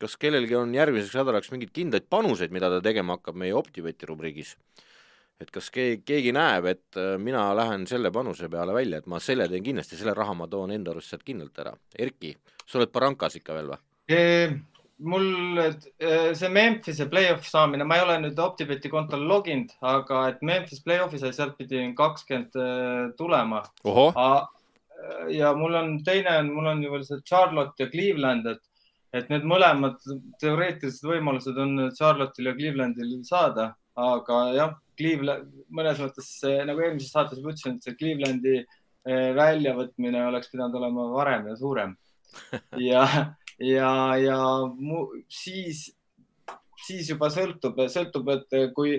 [0.00, 4.54] kas kellelgi on järgmiseks nädalaks mingeid kindlaid panuseid, mida ta tegema hakkab meie Optibeti rubriigis?
[5.42, 9.20] Et kas keegi, keegi näeb, et äh, mina lähen selle panuse peale välja, et ma
[9.22, 11.74] selle teen kindlasti, selle raha ma toon enda arust sealt kindlalt ära.
[11.98, 12.34] Erki,
[12.66, 13.84] sa oled Barankas ikka veel või?
[14.98, 15.58] mul
[16.34, 21.20] see Memphise play-off saamine, ma ei ole nüüd Optibeti kontol loginud, aga et Memphis play-off'i
[21.22, 23.62] sai, sealt pidi kakskümmend äh, tulema.
[25.30, 28.64] ja mul on teine mul on ju veel see Charlotte ja Cleveland, et,
[29.14, 30.00] et need mõlemad
[30.40, 36.30] teoreetilised võimalused on Charlotte'il ja Clevelandil saada aga jah, Cleveland, mõnes mõttes
[36.66, 41.58] nagu eelmises saates juba ütlesin, et see Clevelandi eh, väljavõtmine oleks pidanud olema varem ja
[41.58, 41.94] suurem.
[42.90, 43.04] ja,
[43.62, 44.40] ja, ja
[44.74, 45.86] mu, siis,
[46.86, 48.98] siis juba sõltub, sõltub, et kui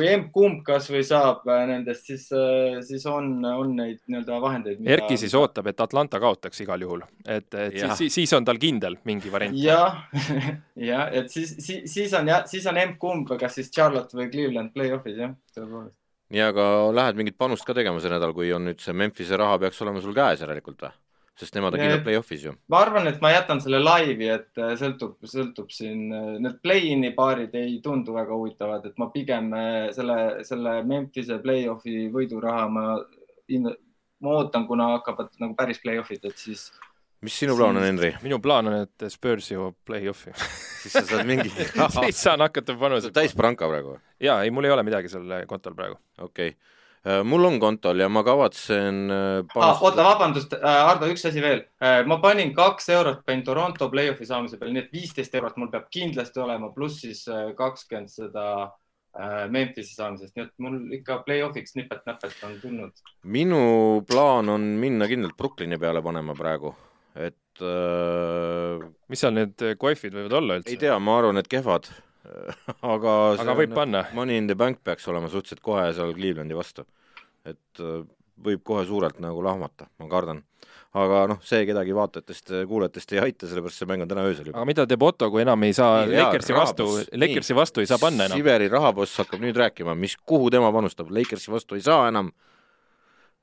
[0.00, 4.96] kui emb-kumb kasvõi saab äh, nendest, siis, äh, siis on, on neid nii-öelda vahendeid mida....
[4.96, 7.92] Erki siis ootab, et Atlanta kaotaks igal juhul, et, et ja.
[7.98, 9.56] siis, siis on tal kindel mingi variant.
[9.60, 10.00] jah,
[10.90, 14.72] jah, et siis, siis, siis on jah, siis on emb-kumb, kas siis Charlotte või Cleveland
[14.76, 15.98] play-off'is jah, tõepoolest.
[16.32, 19.60] nii, aga lähed mingit panust ka tegema see nädal, kui on nüüd see Memphise raha
[19.60, 20.96] peaks olema sul käes järelikult või?
[21.40, 22.52] Sest nemad on kindlalt play-off'is ju.
[22.72, 27.12] ma arvan, et ma jätan selle laivi, et äh, sõltub, sõltub siin, äh, need play-in'i
[27.16, 30.18] paarid ei tundu väga huvitavad, et ma pigem äh, selle,
[30.48, 36.68] selle Memphise play-off'i võiduraha ma, ma ootan, kuna hakkavad nagu päris play-off'id, et siis.
[37.24, 38.12] mis sinu plaan on, Henri?
[38.24, 40.34] minu plaan on, et Spurs jõuab play-off'i
[40.82, 41.52] siis sa saad mingi
[42.00, 43.14] siis saan hakata panuse.
[43.16, 43.96] täis pranka praegu?
[44.20, 46.00] jaa, ei, mul ei ole midagi seal kontol praegu.
[46.18, 46.78] okei okay
[47.24, 49.70] mul on kontol ja ma kavatsen äh, panustada...
[49.70, 49.84] ah,.
[49.86, 51.62] oota, vabandust, äh, Ardo, üks asi veel.
[52.06, 55.88] ma panin kaks eurot, panin Toronto play-off'i saamise peale, nii et viisteist eurot mul peab
[55.92, 57.24] kindlasti olema, pluss siis
[57.56, 58.50] kakskümmend seda
[59.50, 63.00] Memphise saamisest, nii et mul ikka play-off'iks nipet-näpet on tulnud.
[63.24, 63.62] minu
[64.06, 66.70] plaan on minna kindlalt Brooklyni peale panema praegu,
[67.16, 68.86] et äh....
[69.10, 70.76] mis seal need koefid võivad olla üldse?
[70.76, 71.90] ei tea, ma arvan, et kehvad
[72.94, 74.04] aga aga võib panna?
[74.16, 76.84] Money in the bank peaks olema suhteliselt kohe seal Clevelandi vastu.
[77.48, 78.02] et äh,
[78.44, 80.42] võib kohe suurelt nagu lahmata, ma kardan.
[81.00, 84.58] aga noh, see kedagi vaatajatest-kuulajatest ei aita, sellepärast see mäng on täna öösel juba.
[84.58, 88.26] aga mida teeb Otto, kui enam ei saa Lakersi vastu, Lakersi vastu ei saa panna
[88.26, 88.40] enam?
[88.40, 92.32] Siveri rahaboss hakkab nüüd rääkima, mis, kuhu tema panustab, Lakersi vastu ei saa enam.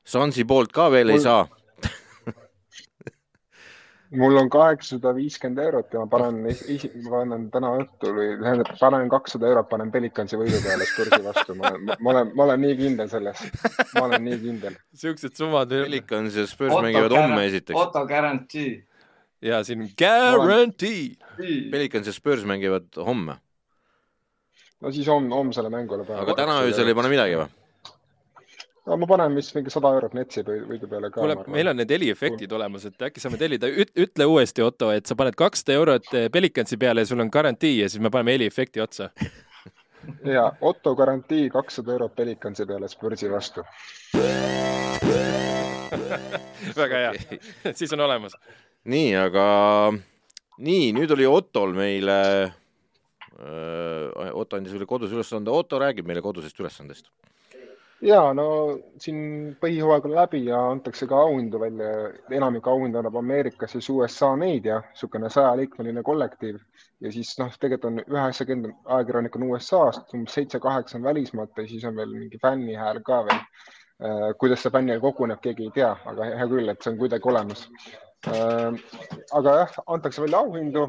[0.07, 1.19] Sansi poolt ka veel Mul...
[1.19, 1.47] ei saa
[4.15, 9.09] mul on kaheksasada viiskümmend eurot ja ma panen, ma panen täna õhtul või tähendab, panen
[9.11, 11.55] kakssada eurot, panen Pelicansi võidu peale Spursi vastu.
[11.59, 13.41] ma olen, ma olen, ma olen nii kindel selles.
[13.95, 14.77] ma olen nii kindel.
[15.03, 15.73] siuksed summad.
[15.73, 17.79] Pelicans ja Spurs mängivad homme esiteks.
[17.79, 18.85] Auto guarantee.
[19.41, 21.17] ja siin guarantee.
[21.71, 23.41] Pelicans ja Spurs mängivad homme.
[24.81, 26.07] no siis homme, homsele mängule.
[26.15, 27.56] aga täna öösel ei pane midagi või?
[28.87, 31.19] No ma panen vist mingi sada eurot Netsi võidu peale ka.
[31.19, 35.17] kuule, meil on need heliefektid olemas, et äkki saame tellida, ütle uuesti, Otto, et sa
[35.19, 38.83] paned kakssada eurot eh, Pelicansi peale ja sul on garantii ja siis me paneme heliefekti
[38.83, 39.05] otsa.
[40.23, 43.59] Ja Otto garantii kakssada eurot Pelicansi peale Spursi vastu.
[46.77, 47.11] Väga hea.
[47.79, 48.37] Siis on olemas.
[48.87, 49.45] nii, aga
[50.63, 52.15] nii, nüüd oli Ottol meile
[52.45, 57.11] äh,, Otto andis meile kodus ülesande, Otto räägib meile kodusest ülesandest
[58.01, 58.47] ja no
[59.01, 62.11] siin põhihooaeg on läbi ja antakse ka auhindu välja.
[62.31, 66.59] enamik auhindu annab Ameerikas siis USA Meedia, niisugune sajaliikmeline kollektiiv
[67.01, 71.85] ja siis noh, tegelikult on üheksakümmend ajakirjanik on USA-st, umbes seitse-kaheksa on välismaalt ja siis
[71.85, 73.41] on veel mingi fännihääl ka veel.
[73.97, 77.29] Äh, kuidas see fännihääl koguneb, keegi ei tea, aga hea küll, et see on kuidagi
[77.31, 77.65] olemas.
[78.29, 78.77] Äh,
[79.39, 80.87] aga jah, antakse välja auhindu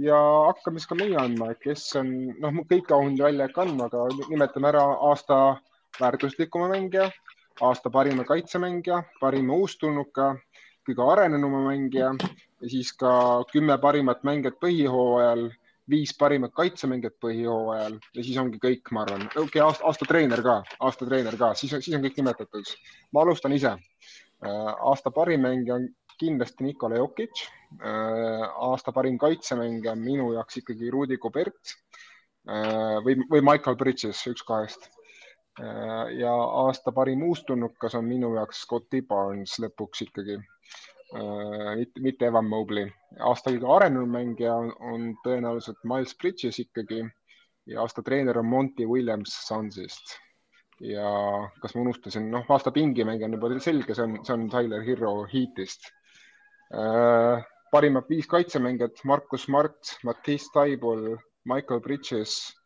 [0.00, 0.18] ja
[0.50, 4.72] hakkame siis ka meie andma, kes on, noh, kõiki auhindu välja ei andma, aga nimetame
[4.72, 5.40] ära aasta
[6.00, 7.10] väärtuslikuma mängija,
[7.60, 10.34] aasta parima kaitsemängija, parima uustulnuka,
[10.88, 12.12] kõige arenenuma mängija
[12.60, 13.10] ja siis ka
[13.52, 15.48] kümme parimat mängijat põhihooajal,
[15.90, 19.26] viis parimat kaitsemängijat põhihooajal ja siis ongi kõik, ma arvan.
[19.28, 22.74] okei okay,, aasta, aasta treener ka, aasta treener ka, siis, siis on kõik nimetatud.
[23.12, 23.74] ma alustan ise.
[24.40, 25.88] Äh, aasta parim mängija on
[26.20, 27.44] kindlasti Nikola Jokic.
[27.80, 31.74] Äh, aasta parim kaitsemängija on minu jaoks ikkagi Rudi Gobert
[32.48, 34.88] äh, või, või Michael Bridges, üks kahest
[36.18, 42.48] ja aasta parim uustulnukas on minu jaoks Scotti Barnes lõpuks ikkagi, äh, mitte, mitte Evan
[42.48, 42.90] Mobley.
[43.18, 47.02] aasta kõige arenenud mängija on, on tõenäoliselt Miles Bridges ikkagi
[47.66, 50.16] ja aasta treener on Monty Williams Sunsist.
[50.80, 51.08] ja
[51.60, 55.26] kas ma unustasin, noh, aasta pingimängija on juba selge, see on, see on Tyler Hero
[55.32, 55.90] Heatist.
[56.72, 62.59] Äh, parimad viis kaitsemängijat, Markus Smart, Mattias Taibol, Michael Bridges Äh,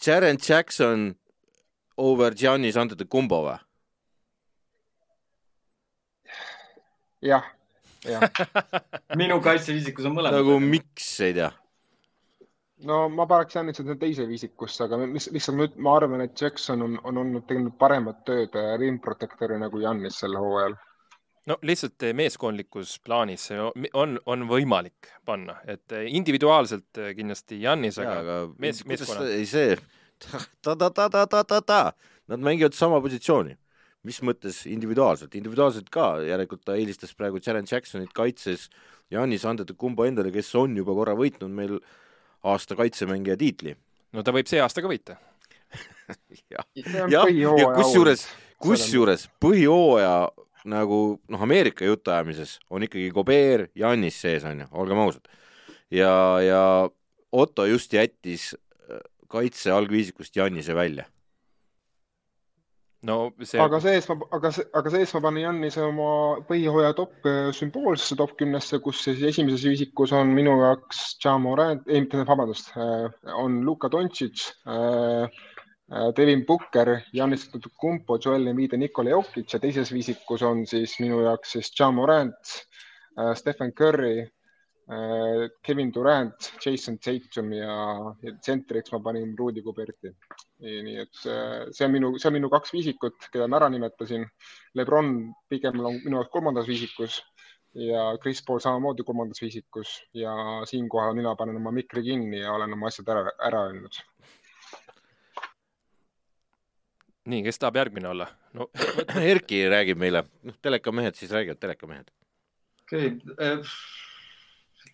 [0.00, 1.14] Jaren Jackson
[1.96, 3.58] over Giannis Antetokounmpo või?
[7.20, 7.44] jah,
[8.06, 8.22] jah
[9.18, 10.38] minu kaitseviisikus on mõlemad.
[10.38, 11.50] nagu miks, ei tea
[12.86, 17.22] no ma paneks Jannis sinna teise viisikusse, aga lihtsalt ma arvan, et Jackson on, on
[17.24, 20.76] olnud teinud paremat tööd äh, rimprotektorina kui Jannis sel hooajal.
[21.50, 28.18] no lihtsalt äh, meeskondlikus plaanis on, on võimalik panna, et äh, individuaalselt kindlasti Jannis, aga,
[28.22, 29.30] aga mees, meeskonna.
[29.34, 29.78] ei see
[30.62, 31.82] ta-ta-ta-ta-ta-ta,
[32.28, 33.56] nad mängivad sama positsiooni
[34.06, 38.68] mis mõttes individuaalselt, individuaalselt ka, järelikult ta eelistas praegu Jaren Jacksonit kaitses
[39.10, 41.80] Janis Antetokounmpo endale, kes on juba korra võitnud meil
[42.42, 43.76] aasta kaitsemängija tiitli.
[44.12, 45.16] no ta võib see aasta ka võita
[46.54, 46.66] jah,
[47.10, 48.26] ja, ja kusjuures,
[48.62, 50.30] kusjuures põhijooaja
[50.68, 55.28] nagu noh, Ameerika jutuajamises on ikkagi Gobert, Janis sees on ju, olgem ausad.
[55.90, 56.12] ja,
[56.44, 56.62] ja
[57.32, 58.54] Otto just jättis
[58.88, 61.04] äh, kaitse algviisikust Janise välja
[63.02, 63.60] no see.
[63.62, 66.08] aga see-eest ma, aga see, aga see-eest ma panen Jannise oma
[66.48, 71.86] põhihooaja top äh, sümboolsesse top kümnesse, kus siis esimeses viisikus on minu jaoks Ja Morant,
[71.88, 75.44] ei mitte, vabandust, äh, on Luka Doncic äh,,
[76.16, 77.46] Devin Booker, Janis
[77.80, 81.90] Kumpo, Joel Embiid ja Nikola Jokic ja teises viisikus on siis minu jaoks siis Ja
[81.90, 82.58] Morant
[83.16, 84.37] äh,, Stephen Curry Äh,
[85.62, 87.72] Kevin Durant, Jason Tatum ja,
[88.24, 90.14] ja tsentriks ma panin Rudy Goberti.
[90.64, 94.24] nii et äh, see on minu, see on minu kaks viisikut, keda ma ära nimetasin.
[94.80, 95.12] Lebron
[95.48, 97.20] pigem on minu jaoks kolmandas viisikus
[97.76, 100.32] ja Chris Paul samamoodi kolmandas viisikus ja
[100.64, 104.00] siinkohal mina panen oma mikri kinni ja olen oma asjad ära, ära öelnud.
[107.28, 108.26] nii, kes tahab järgmine olla
[108.56, 108.70] no,?
[109.32, 112.08] Erki räägib meile, noh, telekamehed siis räägivad, telekamehed.
[112.86, 113.60] okei okay.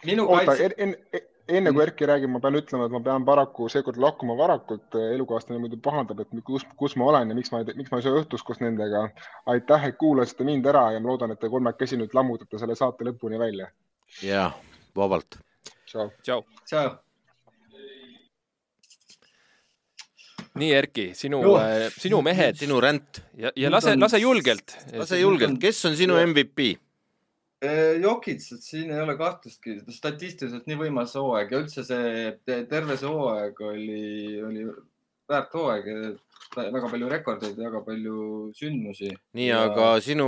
[0.06, 0.70] Minu oota kaitse...
[0.78, 4.36] en, en, enne kui Erki räägib, ma pean ütlema, et ma pean paraku seekord lahkuma
[4.38, 8.06] varakult, elukaaslane muidu pahandab, et kus, kus ma olen ja miks ma, miks ma ei
[8.06, 9.06] saa õhtust koos nendega.
[9.52, 13.04] aitäh, et kuulasite mind ära ja ma loodan, et te kolmekesi nüüd lammutate selle saate
[13.08, 13.68] lõpuni välja.
[14.22, 14.50] ja,
[14.96, 15.40] vabalt.
[15.86, 16.10] tšau.
[16.22, 16.44] tšau.
[16.64, 16.94] tšau.
[20.54, 22.56] nii, Erki, sinu, äh, sinu mehed.
[22.56, 23.20] sinu ränd.
[23.36, 24.78] ja, ja lase, lase julgelt.
[24.96, 26.72] lase julgelt, kes on sinu MVP?
[27.64, 32.32] Äh, Jokits, et siin ei ole kahtlustki, statistiliselt nii võimas hooaeg ja üldse see
[32.68, 34.00] terve see hooaeg oli,
[34.44, 34.64] oli
[35.30, 35.86] väärt hooaeg,
[36.56, 38.16] väga palju rekordeid, väga palju
[38.58, 39.12] sündmusi.
[39.38, 40.26] nii ja..., aga sinu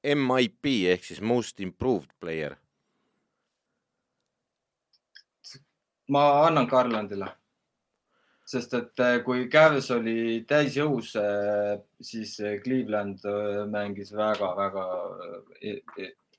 [0.00, 2.56] MIP ehk siis most improved player?
[6.08, 7.26] ma annan Garlandile,
[8.48, 11.10] sest et äh, kui Cavs oli täisjõus,
[12.00, 13.26] siis Cleveland
[13.74, 14.86] mängis väga-väga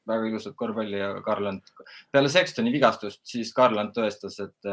[0.09, 1.69] väga ilusat korvpalli ja Garland,
[2.11, 4.69] peale Sextoni vigastust, siis Garland tõestas, et,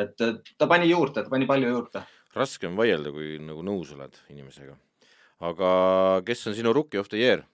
[0.00, 0.26] et
[0.58, 2.04] ta pani juurde, ta pani palju juurde.
[2.34, 4.76] raske on vaielda, kui nagu nõus oled inimesega.
[5.50, 5.70] aga
[6.26, 7.44] kes on sinu rookie of the year?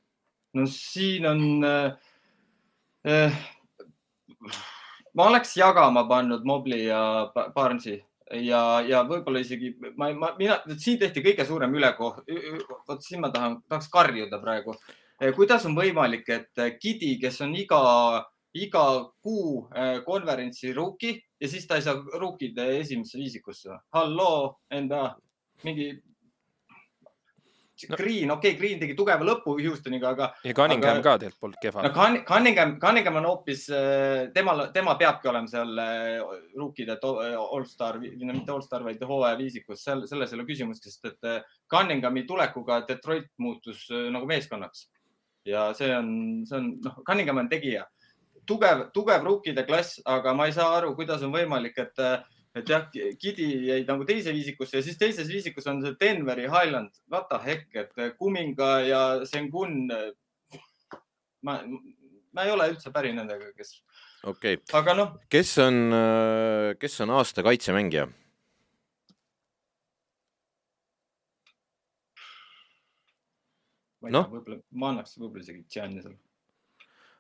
[0.55, 1.65] no siin on
[3.07, 3.39] äh,.
[5.15, 8.01] ma oleks jagama pannud Mobli ja Barnesi
[8.33, 12.25] ja, ja võib-olla isegi ma, ma, mina, siin tehti kõige suurem ülekoht,
[12.89, 14.75] vot siin ma tahan, tahaks karjuda praegu
[15.37, 17.83] kuidas on võimalik, et Gidi, kes on iga,
[18.57, 18.87] iga
[19.25, 23.79] kuu eh, konverentsi rookie ja siis ta ei saa rookide esimesse viisikusse.
[23.97, 25.17] halloo, enda
[25.65, 25.95] mingi
[27.89, 27.97] no.
[27.97, 30.29] Green, okei okay,, Green tegi tugeva lõpu Houstoniga, aga.
[30.45, 31.85] ja Cunningham aga, ka tegelikult polnud kehva.
[31.85, 31.93] no
[32.29, 33.67] Cunningham, Cunningham on hoopis,
[34.35, 35.81] temal, tema peabki olema seal
[36.57, 41.33] rookide allstar, mitte allstar, vaid hooaja viisikus, selles ei ole küsimust, sest et
[41.73, 44.89] Cunninghami tulekuga Detroit muutus nagu meeskonnaks
[45.47, 46.09] ja see on,
[46.49, 47.87] see on, noh, Cunningham on tegija,
[48.49, 52.03] tugev, tugev rukkide klass, aga ma ei saa aru, kuidas on võimalik, et,
[52.57, 56.95] et jah, Gidi jäi nagu teise viisikusse ja siis teises viisikus on see Denveri Highland,
[57.13, 59.87] what the heck, et Kuminga ja Sengun.
[61.47, 61.61] ma,
[62.35, 63.81] ma ei ole üldse päri nendega, kes.
[64.25, 65.19] okei okay., aga noh.
[65.31, 65.83] kes on,
[66.81, 68.09] kes on aasta kaitsemängija?
[74.07, 74.23] Ma ei no.
[74.23, 76.15] tea, võib-olla ma annaks võib-olla isegi Giannisele.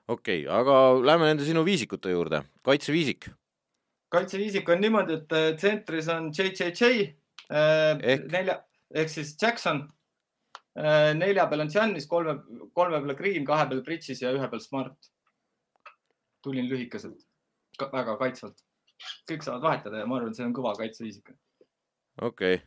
[0.07, 3.28] okei okay,, aga lähme nende sinu viisikute juurde, kaitseviisik.
[4.14, 8.30] kaitseviisik on niimoodi, et äh, tsentris on JJJ äh, ehk...
[8.32, 8.61] nelja
[8.95, 9.82] ehk siis Jackson
[10.78, 11.11] äh,.
[11.18, 12.39] nelja peal on Giannis, kolme,
[12.76, 15.11] kolme peal Green, kahe peal Bridges ja ühe peal Smart.
[16.47, 17.26] tulin lühikeselt
[17.76, 18.62] Ka, väga kaitsvalt.
[19.28, 21.34] kõik saavad vahetada ja ma arvan, see on kõva kaitseviisik.
[22.22, 22.64] okei okay.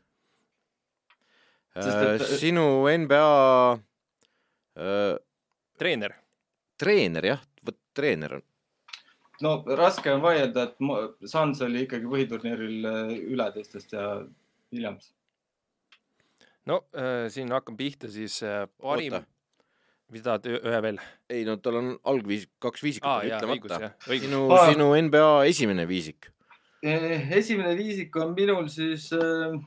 [1.78, 2.26] Äh, et...
[2.42, 3.80] sinu NBA
[5.80, 6.14] treener.
[6.78, 8.44] treener jah, vot treener on.
[9.42, 12.90] no raske on vaielda, et Suns oli ikkagi põhiturniiril
[13.34, 14.06] üle teistest ja
[14.72, 15.14] Williams.
[16.66, 19.20] no äh, siin hakkame pihta siis äh, parim.
[20.10, 21.00] mis tahad ühe veel?
[21.30, 23.94] ei no tal on algviis, kaks viisikut ah, ütlemata.
[24.10, 26.32] sinu sinu NBA esimene viisik.
[26.84, 29.58] esimene viisik on minul siis äh,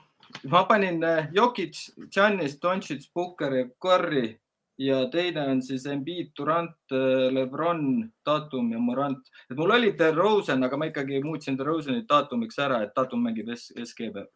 [0.48, 1.76] ma panin Jokic,
[2.10, 4.38] Giannis, Doncic, Booker ja Curry
[4.78, 6.94] ja teine on siis Embiid, Durant,
[7.30, 9.28] Lebron, Tatum ja Morant.
[9.50, 14.08] et mul oli DeRozan, aga ma ikkagi muutsin DeRozani Tatumiks ära, et Tatum mängib SG
[14.14, 14.26] peal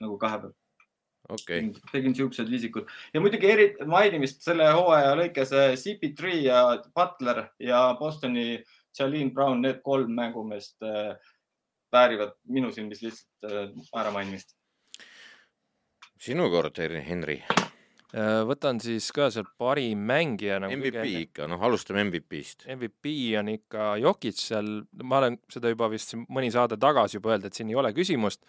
[0.00, 0.52] nagu kahe peal.
[1.28, 1.70] okay..
[1.92, 5.54] tegin siuksed viisikud ja muidugi eri mainimist selle hooaja lõikes
[5.84, 6.62] CP3 ja
[6.94, 8.62] Butler ja Bostoni
[8.98, 11.14] Jalin Brown, need kolm mängumeest äh,
[11.92, 14.56] väärivad minu silmis lihtsalt äh, äramainimist.
[16.20, 17.69] sinu kord, Henri äh,
[18.12, 20.74] võtan siis ka sealt parim mängija nagu.
[20.74, 21.20] MVP kõige...
[21.28, 22.66] ikka, noh, alustame MVP-st.
[22.74, 27.50] MVP on ikka Jokic seal, ma olen seda juba vist mõni saade tagasi juba öelnud,
[27.50, 28.42] et siin ei ole küsimust.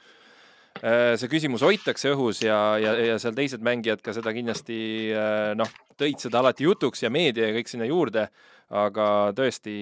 [0.80, 4.78] Äh, see küsimus hoitakse õhus ja, ja, ja seal teised mängijad ka seda kindlasti
[5.12, 8.24] äh, noh, tõid seda alati jutuks ja meedia ja kõik sinna juurde,
[8.72, 9.06] aga
[9.36, 9.74] tõesti,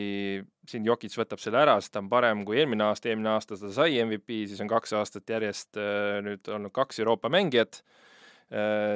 [0.67, 3.69] siin Jokic võtab selle ära, sest ta on parem kui eelmine aasta, eelmine aasta ta
[3.73, 7.83] sai MVP, siis on kaks aastat järjest äh, nüüd olnud kaks Euroopa mängijat,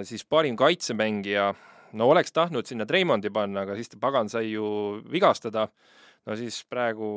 [0.04, 1.52] siis parim kaitsemängija,
[2.00, 4.66] no oleks tahtnud sinna Treimondi panna, aga siis ta pagan sai ju
[5.12, 5.68] vigastada
[6.24, 7.08] no siis praegu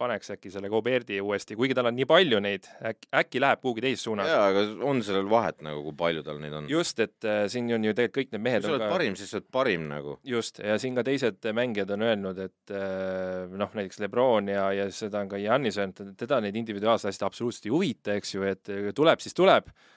[0.00, 3.84] paneks äkki selle Goberdi uuesti, kuigi tal on nii palju neid, äkki, äkki läheb kuhugi
[3.84, 4.28] teises suunas.
[4.28, 6.68] jaa, aga on sellel vahet nagu, kui palju tal neid on?
[6.70, 8.90] just, et äh, siin on ju tegelikult kõik need mehed kui sa oled ka...
[8.92, 10.18] parim, siis sa oled parim nagu.
[10.34, 14.90] just, ja siin ka teised mängijad on öelnud, et äh, noh, näiteks Lebron ja, ja
[14.92, 18.46] seda on ka Janis öelnud, et teda need individuaalsed asjad absoluutselt ei huvita, eks ju,
[18.52, 19.90] et tuleb, siis tuleb äh,.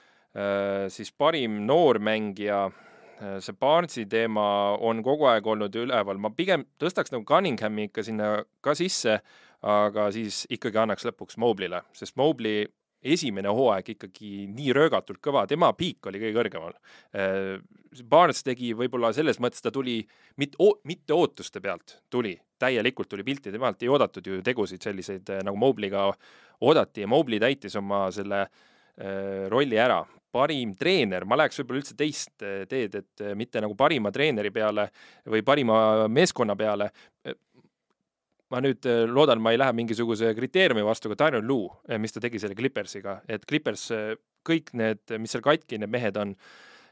[0.92, 2.66] Siis parim noormängija
[3.16, 8.04] Äh, see Barnesi teema on kogu aeg olnud üleval, ma pigem tõstaks nagu Cunninghami ikka
[8.04, 8.32] sinna
[8.64, 9.20] ka sisse,
[9.64, 12.66] aga siis ikkagi annaks lõpuks Mobley'le, sest Mobley
[13.06, 16.76] esimene hooaeg ikkagi nii röögatult kõva, tema piik oli kõige kõrgemal.
[17.16, 17.56] Äh,
[18.04, 20.02] Barnes tegi võib-olla selles mõttes, ta tuli
[20.36, 25.40] mitte, mitte ootuste pealt, tuli, täielikult tuli pilti, temalt ei oodatud ju tegusid selliseid, äh,
[25.46, 26.10] nagu Mobley'ga
[26.68, 28.44] oodati ja Mobley täitis oma selle
[29.52, 29.98] rolli ära
[30.36, 34.52] parim treener, ma läheks võib-olla üldse teist eh, teed, et eh, mitte nagu parima treeneri
[34.54, 34.90] peale
[35.32, 35.78] või parima
[36.12, 36.92] meeskonna peale.
[38.46, 42.38] ma nüüd loodan, ma ei lähe mingisuguse kriteeriumi vastu, aga Tyron Lue, mis ta tegi
[42.38, 43.88] selle Clippersiga, et Clippers,
[44.46, 46.36] kõik need, mis seal katki need mehed on,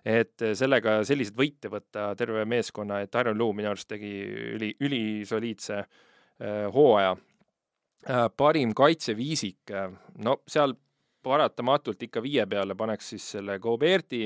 [0.03, 4.11] et sellega selliseid võite võtta terve meeskonna, et Tyron Lue minu arust tegi
[4.57, 5.78] üli, ülisoliidse
[6.74, 7.14] hooaja.
[8.36, 9.70] parim kaitseviisik,
[10.26, 10.74] no seal
[11.25, 14.25] paratamatult ikka viie peale paneks siis selle Goberti,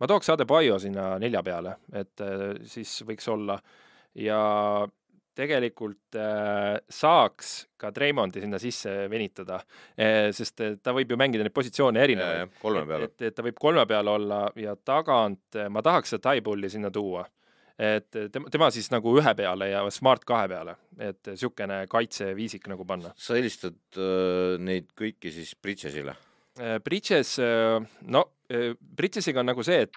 [0.00, 3.58] ma tooks Adebayo sinna nelja peale, et äh, siis võiks olla
[4.18, 4.40] ja
[5.34, 9.62] tegelikult äh, saaks ka Treimondi sinna sisse venitada
[9.96, 12.58] eh,, sest ta võib ju mängida neid positsioone erinevaid.
[12.60, 13.08] kolme peale.
[13.08, 17.24] et, et ta võib kolme peal olla ja tagant ma tahaks seda Taibulli sinna tuua.
[17.78, 22.84] Et tema, tema siis nagu ühe peale ja Smart kahe peale, et niisugune kaitseviisik nagu
[22.88, 23.14] panna.
[23.16, 26.16] sa helistad äh, neid kõiki siis Bridgesile?
[26.58, 29.96] Äh, Bridges, äh, no äh, Bridgesiga on nagu see, et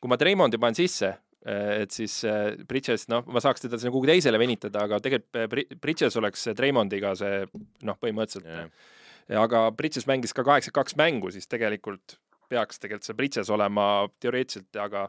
[0.00, 1.12] kui ma Treimondi panen sisse,
[1.44, 2.22] et siis
[2.64, 7.42] Bridges, noh, ma saaks teda sinna kuhugi teisele venitada, aga tegelikult Bridges oleks Treimondiga see
[7.84, 9.42] noh, põhimõtteliselt yeah..
[9.42, 12.16] aga Bridges mängis ka kaheksakümmend kaks mängu, siis tegelikult
[12.48, 13.86] peaks tegelikult see Bridges olema
[14.24, 15.04] teoreetiliselt, aga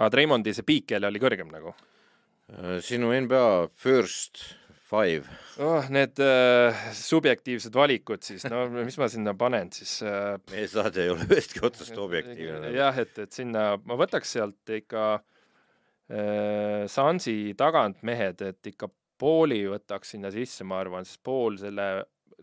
[0.00, 1.74] aga Treimondi see piik jälle oli kõrgem nagu.
[2.82, 3.44] sinu NBA
[3.78, 4.40] first
[4.90, 5.22] Five
[5.62, 5.86] oh,.
[5.92, 10.34] Need äh, subjektiivsed valikud siis, no mis ma sinna panen siis äh,?
[10.50, 12.72] meie saade ei ole ühestki otsast objektiivne.
[12.80, 18.90] jah, et, et sinna ma võtaks sealt ikka äh, Sansi tagant mehed, et ikka
[19.20, 21.86] pooli võtaks sinna sisse, ma arvan, sest pool selle,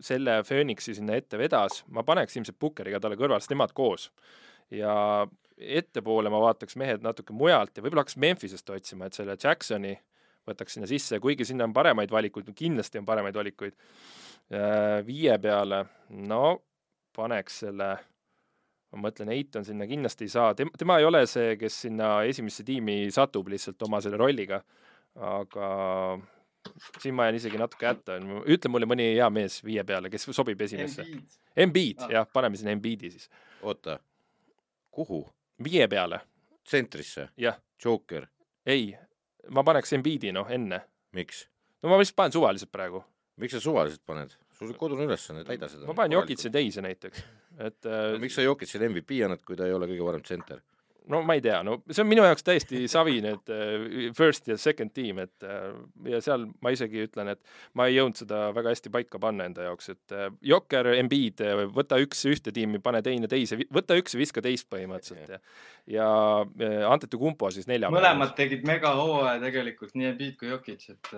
[0.00, 4.08] selle Phoenixi sinna ette vedas, ma paneks ilmselt Pukkeriga talle kõrval, sest nemad koos.
[4.72, 4.94] ja
[5.58, 9.96] ettepoole ma vaataks mehed natuke mujalt ja võib-olla hakkaks Memphisest otsima, et selle Jacksoni
[10.48, 13.76] võtaks sinna sisse, kuigi sinna on paremaid valikuid, kindlasti on paremaid valikuid.
[14.48, 15.82] Äh, viie peale,
[16.24, 16.42] no
[17.16, 17.90] paneks selle,
[18.94, 22.64] ma mõtlen, Eiton sinna kindlasti ei saa, tema, tema ei ole see, kes sinna esimesse
[22.64, 24.62] tiimi satub lihtsalt oma selle rolliga,
[25.28, 25.68] aga
[27.02, 30.60] siin ma jään isegi natuke hätta, ütle mulle mõni hea mees viie peale, kes sobib
[30.64, 31.04] esimesse.
[31.58, 32.14] Embiid, ah.
[32.18, 33.28] jah, paneme sinna Embiidi siis.
[33.62, 33.98] oota,
[34.94, 35.26] kuhu?
[35.64, 36.20] Viie peale.
[36.64, 37.28] tsentrisse?
[37.36, 37.58] jah.
[37.84, 38.26] Joker?
[38.66, 38.90] ei,
[39.50, 40.80] ma paneks Embiidi noh enne.
[41.12, 41.46] miks?
[41.82, 43.02] no ma lihtsalt panen suvaliselt praegu.
[43.36, 44.34] miks sa suvaliselt paned?
[44.58, 45.86] sul kodune ülesanne, täida seda.
[45.86, 47.24] ma panen Jokitsi teise näiteks,
[47.58, 50.62] et äh, no, miks sa Jokitsile MVP annad, kui ta ei ole kõige parem tsenter?
[51.08, 54.56] No ma ei tea, no see on minu jaoks täiesti savi, need äh, first ja
[54.60, 55.70] second team, et äh,
[56.12, 57.40] ja seal ma isegi ütlen, et
[57.78, 61.42] ma ei jõudnud seda väga hästi paika panna enda jaoks, et äh, Jokker, Embiid,
[61.74, 65.40] võta üks ühte tiimi, pane teine teise, võta üks ja viska teist põhimõtteliselt ja
[65.88, 66.08] ja
[66.88, 71.14] Antetokounmpo siis nelja mõlemad tegid megahooaja tegelikult, nii Embiid kui Jokic, et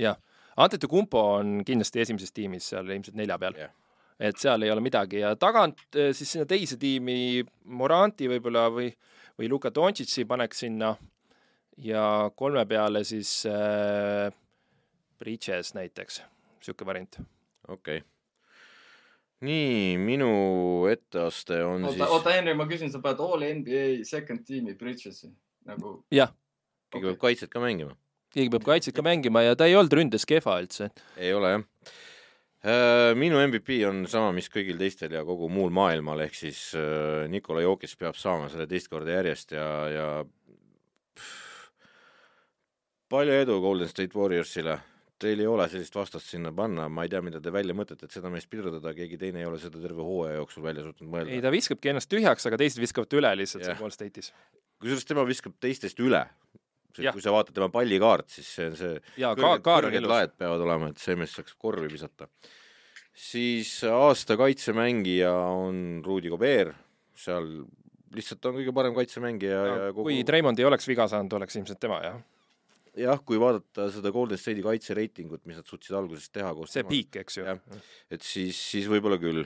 [0.00, 0.20] jah,
[0.60, 3.64] Antetokounmpo on kindlasti esimeses tiimis seal ilmselt nelja peal.
[3.64, 3.80] Yeah
[4.24, 7.40] et seal ei ole midagi ja tagant siis sinna teise tiimi
[7.74, 8.92] Moranti võib-olla või või
[9.42, 10.94] Luka Dontšitši paneks sinna
[11.82, 14.30] ja kolme peale siis äh,
[15.18, 16.20] Bridges näiteks,
[16.58, 17.18] niisugune variant.
[17.68, 18.08] okei okay..
[19.40, 20.30] nii, minu
[20.90, 22.08] etteaste on oota, siis.
[22.08, 25.32] oota, Henri, ma küsin, sa paned all NBA second team'i Bridges'i
[25.66, 25.98] nagu?
[26.14, 26.30] jah.
[26.94, 27.96] keegi peab kaitset ka mängima.
[28.30, 30.92] keegi peab kaitset ka mängima ja ta ei olnud ründes kehva üldse.
[31.18, 31.68] ei ole jah.
[32.64, 37.26] Äh, minu MVP on sama, mis kõigil teistel ja kogu muul maailmal, ehk siis äh,
[37.28, 40.08] Nikola Jokis peab saama selle teist korda järjest ja, ja
[43.12, 44.78] palju edu Golden State Warriorsile
[45.20, 48.14] teil ei ole sellist vastast sinna panna, ma ei tea, mida te välja mõtlete, et
[48.16, 51.32] seda meest pidurdada, keegi teine ei ole seda terve hooaja jooksul välja suutnud mõelda.
[51.36, 54.32] ei, ta viskabki ennast tühjaks, aga teised viskavad üle lihtsalt seal Gold State'is.
[54.82, 56.24] kusjuures tema viskab teistest üle.
[57.00, 60.66] Kui sa vaatad tema pallikaart, siis see on see ja, kõrged, ka, kõrged laed peavad
[60.66, 62.28] olema, et see mees saaks korvi visata.
[63.14, 66.76] siis aasta kaitsemängija on Rudi Gobert,
[67.14, 67.64] seal
[68.14, 70.08] lihtsalt on kõige parem kaitsemängija no, ja kogu...
[70.08, 72.22] kui Treimond ei oleks viga saanud, oleks ilmselt tema, jah
[72.98, 77.18] jah, kui vaadata seda Golden State'i kaitsereitingut, mis nad suutsid alguses teha koos see piik,
[77.24, 77.56] eks ju.
[78.12, 79.44] et siis, siis võib-olla küll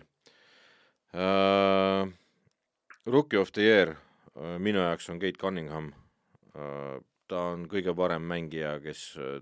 [1.16, 2.08] uh,.
[3.08, 3.94] Rookie of the year
[4.36, 5.92] uh, minu jaoks on Kate Cunningham
[6.52, 6.98] uh,.
[7.28, 9.38] Ta on kõige parem mängija, kes uh,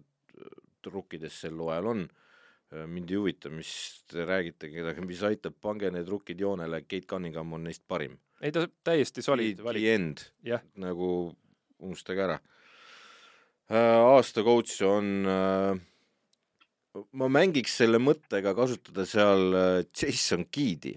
[0.87, 2.85] rukkides sel hooajal on uh,.
[2.91, 3.71] mind ei huvita, mis
[4.11, 8.19] te räägite kedagi, mis aitab, pange need rukkid joonele, Kate Cunningham on neist parim.
[8.41, 9.87] ei, ta täiesti solid valik.
[9.87, 10.27] The end,
[10.83, 11.09] nagu
[11.79, 12.41] unustage ära
[13.67, 15.75] Äh, aasta coach on, äh,
[17.19, 20.93] ma mängiks selle mõttega kasutada seal äh, Jason Keedi,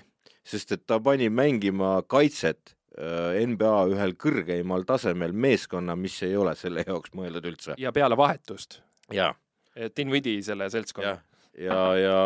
[0.45, 6.83] sest et ta pani mängima kaitset NBA ühel kõrgeimal tasemel meeskonna, mis ei ole selle
[6.87, 7.77] jaoks mõeldud üldse.
[7.77, 8.81] ja peale vahetust.
[9.13, 9.33] jaa.
[9.95, 11.19] Dinwiddie selle seltskonna.
[11.55, 12.17] ja, ja, ja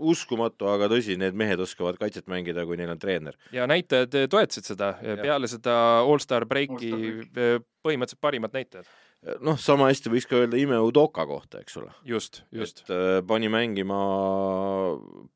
[0.00, 3.36] uskumatu, aga tõsi, need mehed oskavad kaitset mängida, kui neil on treener.
[3.52, 6.92] ja näitajad toetasid seda, peale seda allstar breiki
[7.84, 8.88] põhimõtteliselt parimad näitajad
[9.44, 11.92] noh, sama hästi võiks ka öelda Ime Udoka kohta, eks ole.
[12.08, 12.84] just, just.
[12.86, 14.00] et äh, pani mängima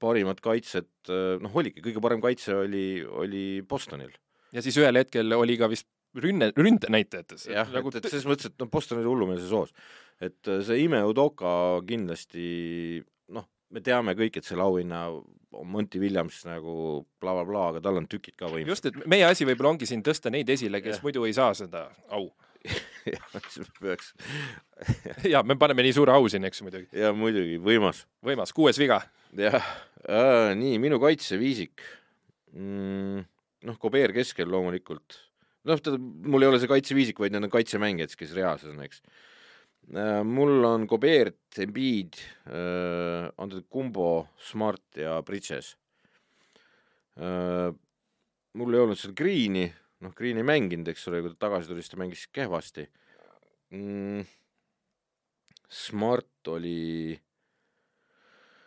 [0.01, 4.15] parimat kaitset, äh, noh, oligi, kõige parem kaitse oli, oli Bostonil.
[4.55, 7.49] Ja siis ühel hetkel oli ka vist rünne, ründenäitajates.
[7.51, 9.75] jah nagu..., et, et selles mõttes, et noh, Boston oli hullumeelses hoos.
[10.23, 11.55] et äh, see Ime Udoka
[11.89, 13.03] kindlasti
[13.35, 15.07] noh, me teame kõik, et selle auhinna
[15.55, 18.73] on Monty Williams nagu blablabla bla, aga tal on tükid ka võimsad.
[18.75, 21.05] just, et meie asi võib-olla ongi siin tõsta neid esile, kes ja.
[21.07, 22.31] muidu ei saa seda au
[23.15, 24.15] jah, siis peaks
[25.33, 26.89] ja me paneme nii suure au siin, eks muidugi.
[26.97, 28.05] ja muidugi, võimas.
[28.25, 29.03] võimas, kuues viga.
[29.39, 31.83] jah äh,, nii minu kaitseviisik
[32.55, 33.27] mm,.
[33.65, 35.21] Noh, Kobeer keskel loomulikult.
[35.69, 39.01] noh, ta, mul ei ole see kaitseviisik, vaid need on kaitsemängijad, kes reaalses on, eks
[39.95, 40.21] äh,.
[40.27, 44.11] mul on Kobeert, Embiid äh,, Antetokounmpo,
[44.51, 45.75] Smart ja Bridges
[47.17, 47.73] äh,.
[48.55, 49.69] mul ei olnud seal Green'i
[50.05, 52.87] noh, Green ei mänginud, eks ole, kui ta tagasi tuli, siis ta mängis kehvasti
[53.75, 54.25] mm,.
[55.75, 57.17] Smart oli.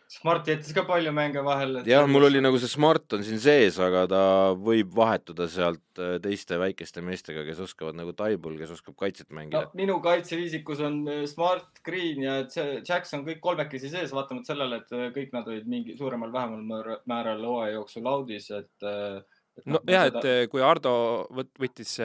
[0.08, 1.82] Smart jättis ka palju mänge vahele.
[1.84, 4.22] jah, mul oli nagu see Smart on siin sees, aga ta
[4.56, 9.66] võib vahetuda sealt äh, teiste väikeste meestega, kes oskavad nagu Taibul, kes oskab kaitset mängida
[9.66, 9.74] no,.
[9.76, 15.10] minu kaitseviisikus on äh, Smart, Green ja Jackson kõik kolmekesi sees, vaatamata sellele, et äh,
[15.12, 19.20] kõik nad olid mingi suuremal-vähemal määral hooaja jooksul audis, et äh,
[19.68, 20.36] nojah, et seda...
[20.48, 20.92] kui Ardo
[21.36, 21.98] võttis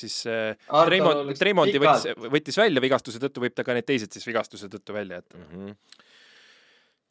[0.00, 4.72] siis Treimond, Treimondi võttis, võttis välja vigastuse tõttu, võib ta ka need teised siis vigastuse
[4.72, 5.50] tõttu välja jätta mm.
[5.52, 6.08] -hmm.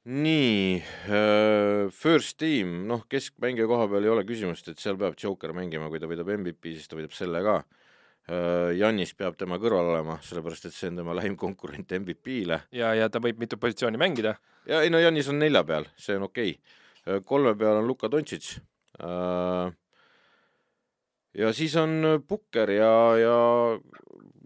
[0.07, 5.51] Nii uh,, first team, noh, keskmängija koha peal ei ole küsimust, et seal peab Joker
[5.55, 8.69] mängima, kui ta võidab MVP, siis ta võidab selle ka uh,.
[8.77, 12.61] Jannis peab tema kõrval olema, sellepärast et see on tema lähim konkurent MVP-le.
[12.75, 14.35] ja, ja ta võib mitu positsiooni mängida.
[14.69, 17.21] ja ei no Jannis on nelja peal, see on okei okay..
[17.25, 18.53] kolme peal on Luka Doncic
[19.01, 19.73] uh,
[21.33, 23.37] ja siis on Pukker ja, ja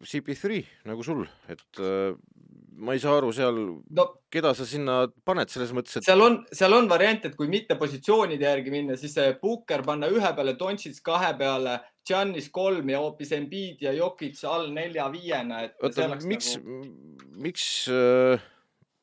[0.04, 2.16] CP3 nagu sul, et äh,
[2.78, 3.58] ma ei saa aru seal
[3.98, 6.08] no,, keda sa sinna paned selles mõttes, et.
[6.08, 10.32] seal on, seal on variant, et kui mitte positsioonide järgi minna, siis Pukker panna ühe
[10.36, 15.78] peale, Doncic kahe peale, Giannis kolm ja hoopis Embiid ja Jokic all nelja-viiena, et.
[15.84, 16.82] oota, miks nagu...,
[17.44, 18.50] miks äh,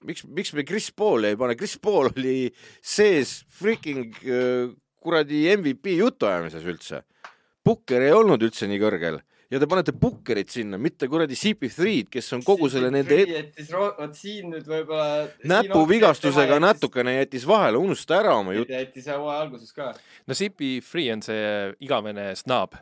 [0.06, 2.50] miks, miks me Chris Pauli ei pane, Chris Paul oli
[2.82, 7.04] sees freaking äh, kuradi MVP jutuajamises üldse
[7.64, 9.20] Pukker ei olnud üldse nii kõrgel
[9.50, 13.72] ja te panete Pukkerit sinna, mitte kuradi CP3-d, kes on kogu CP3 selle nende jättis,
[13.74, 18.70] vot siin nüüd võib-olla näpuvigastusega natukene jättis vahele, unusta ära oma jutt.
[18.70, 19.90] jättis hooaja alguses ka.
[20.26, 21.50] no CP3 on see
[21.86, 22.78] igavene snaab,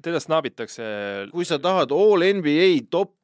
[0.00, 0.88] teda snaabitakse.
[1.34, 3.17] kui sa tahad all NBA top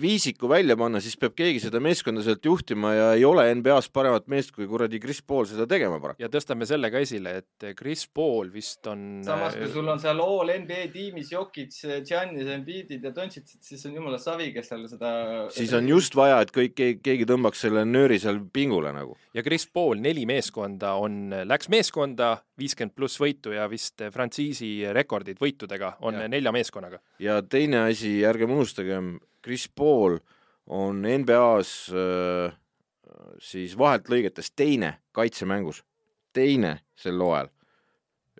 [0.00, 4.28] viisiku välja panna, siis peab keegi seda meeskonda sealt juhtima ja ei ole NBA-s paremat
[4.32, 6.22] meest kui kuradi Chris Paul seda tegema paraku.
[6.22, 9.20] ja tõstame selle ka esile, et Chris Paul vist on.
[9.26, 11.76] samas, kui äh, sul on seal all NBA tiimis Jokic,
[12.08, 15.12] Giannis, Embiidid ja Dontšitsid, siis on jumala savi, kes seal seda.
[15.52, 19.18] siis on just vaja, et kõik, keegi tõmbaks selle nööri seal pingule nagu.
[19.36, 25.38] ja Chris Paul, neli meeskonda on, läks meeskonda viiskümmend pluss võitu ja vist frantsiisi rekordid
[25.42, 26.28] võitudega on ja.
[26.30, 27.02] nelja meeskonnaga.
[27.22, 30.18] ja teine asi, ärgem unustagem, Chris Paul
[30.68, 32.56] on NBA-s äh,
[33.42, 35.82] siis vahelt lõigetes teine kaitsemängus,
[36.34, 37.50] teine sel hooajal.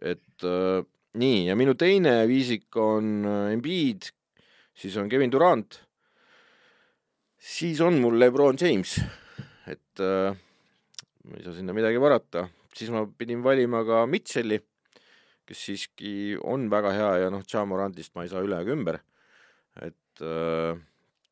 [0.03, 0.85] et äh,
[1.19, 4.11] nii, ja minu teine viisik on äh, Embiid,
[4.79, 5.81] siis on Kevin Durant,
[7.39, 8.99] siis on mul Lebron James,
[9.67, 10.37] et äh,
[11.25, 14.61] ma ei saa sinna midagi parata, siis ma pidin valima ka Mitchell'i,
[15.49, 19.01] kes siiski on väga hea ja noh, Jamorantist ma ei saa üle ega ümber,
[19.83, 20.77] et äh,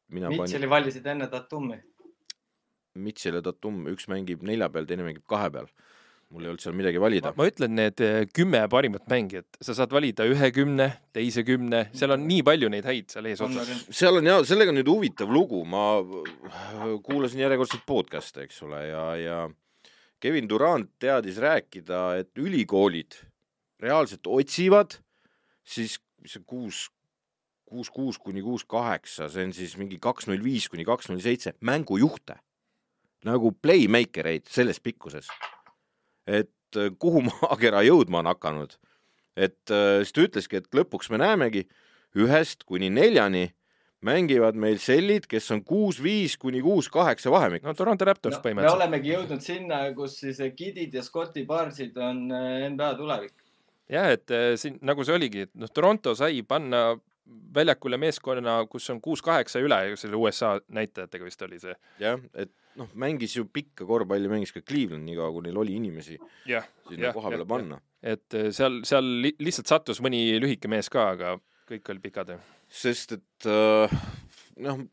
[0.08, 0.70] mina Mitchell'i panin...
[0.70, 1.78] valisid enne Tatumi?
[2.96, 5.68] Mitchell ja Tatum, üks mängib nelja peal, teine mängib kahe peal.
[6.34, 7.30] mul ei olnud seal midagi valida.
[7.38, 12.16] ma ütlen, need eh, kümme parimat mängijat, sa saad valida ühe kümne, teise kümne, seal
[12.16, 13.84] on nii palju neid häid seal eesotsas.
[13.94, 16.00] seal on ja sellega on nüüd huvitav lugu, ma
[17.06, 19.38] kuulasin järjekordselt podcast'e, eks ole, ja, ja
[20.18, 23.20] Kevin Durant teadis rääkida, et ülikoolid
[23.78, 24.98] reaalselt otsivad
[25.62, 26.88] siis see kuus,
[27.66, 31.22] kuus, kuus kuni kuus, kaheksa, see on siis mingi kaks null viis kuni kaks null
[31.22, 32.38] seitse mängujuhte
[33.26, 35.28] nagu playmaker eid selles pikkuses.
[36.26, 38.78] et äh, kuhu maakera jõudma on hakanud.
[39.36, 41.66] et äh, siis ta ütleski, et lõpuks me näemegi
[42.16, 43.50] ühest kuni neljani
[44.06, 47.64] mängivad meil sellid, kes on kuus-viis kuni kuus-kaheksa vahemik.
[47.64, 48.78] no Toronto Raptors no, põhimõtteliselt.
[48.78, 53.34] me olemegi jõudnud sinna, kus siis Kidid ja Scotti Barsid on äh, NBA tulevik.
[53.90, 56.88] jah, et siin nagu see oligi, et noh, Toronto sai panna
[57.56, 61.74] väljakule meeskonna, kus on kuus-kaheksa üle, selle USA näitajatega vist oli see.
[62.02, 65.76] jah, et noh, mängis ju pikka korvpalli, mängis ka Cleveland nii kaua, kui neil oli
[65.78, 66.18] inimesi
[66.48, 67.80] ja, sinna ja, koha peale panna.
[68.02, 71.36] et äh, seal, seal lihtsalt sattus mõni lühike mees ka, aga
[71.70, 72.34] kõik olid pikad.
[72.68, 73.96] sest et äh,
[74.64, 74.84] noh,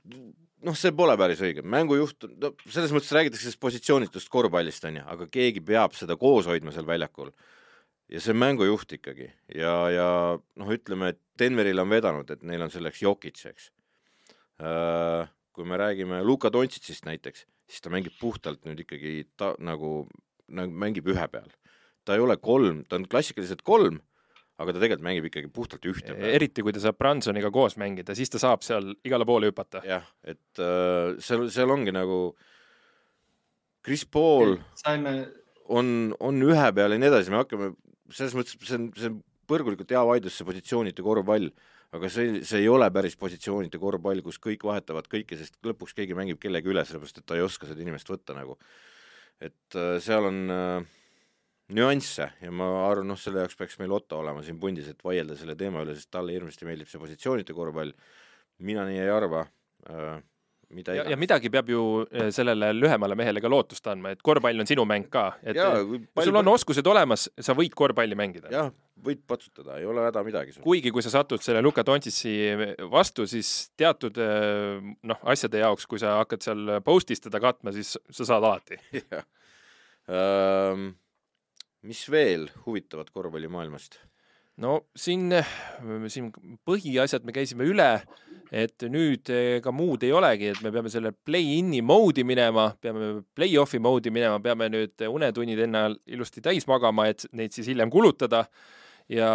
[0.63, 5.09] noh, see pole päris õige, mängujuht, no selles mõttes räägitakse sellest positsioonitust korvpallist, on ju,
[5.17, 7.33] aga keegi peab seda koos hoidma seal väljakul
[8.13, 12.69] ja see mängujuht ikkagi ja, ja noh, ütleme, et Denveril on vedanud, et neil on
[12.69, 13.71] selleks Jokic, eks.
[14.61, 20.05] Äh, kui me räägime Luka Dontšitsist näiteks, siis ta mängib puhtalt nüüd ikkagi ta nagu,
[20.53, 21.49] nagu mängib ühe peal.
[22.03, 24.01] ta ei ole kolm, ta on klassikaliselt kolm,
[24.59, 26.33] aga ta tegelikult mängib ikkagi puhtalt ühte peale.
[26.37, 29.81] eriti kui ta saab Bransoniga koos mängida, siis ta saab seal igale poole hüpata.
[29.87, 32.35] jah, et äh, seal, seal ongi nagu
[33.83, 35.23] Chris Paul saime
[35.71, 37.73] on, on ühe peal ja nii edasi, me hakkame
[38.11, 41.49] selles mõttes see on, see on põrgulikult hea vaidlus, see positsioonide korvpall,
[41.93, 46.17] aga see, see ei ole päris positsioonide korvpall, kus kõik vahetavad kõike, sest lõpuks keegi
[46.17, 48.57] mängib kellegi üle, sellepärast et ta ei oska seda inimest võtta nagu.
[49.43, 50.91] et äh, seal on äh,
[51.75, 55.35] nüansse ja ma arvan, noh, selle jaoks peaks meil Otto olema siin pundis, et vaielda
[55.39, 57.93] selle teema üle, sest talle hirmsasti meeldib see positsioonide korvpall.
[58.63, 59.43] mina nii ei arva
[59.89, 60.21] äh,
[60.75, 64.63] mida ja, ja midagi peab ju eh, sellele lühemale mehele ka lootust andma, et korvpall
[64.63, 66.29] on sinu mäng ka, et ja, kui pall...
[66.29, 68.51] sul on oskused olemas, sa võid korvpalli mängida.
[68.53, 68.71] jah,
[69.03, 70.57] võid patsutada, ei ole häda midagi.
[70.63, 72.33] kuigi, kui sa satud selle Luka Dontšitsi
[72.91, 77.95] vastu, siis teatud eh, noh, asjade jaoks, kui sa hakkad seal post'is teda katma, siis
[78.09, 78.79] sa saad alati.
[79.03, 79.23] jah
[80.09, 80.89] ähm,.
[81.83, 83.99] mis veel huvitavat korvpallimaailmast?
[84.61, 85.31] no siin,
[86.11, 86.29] siin
[86.67, 87.89] põhiasjad me käisime üle,
[88.51, 93.81] et nüüd ega muud ei olegi, et me peame selle play-in'i mode'i minema, peame play-off'i
[93.81, 98.47] mode'i minema, peame nüüd unetunnid enne ilusti täis magama, et neid siis hiljem kulutada.
[99.11, 99.29] ja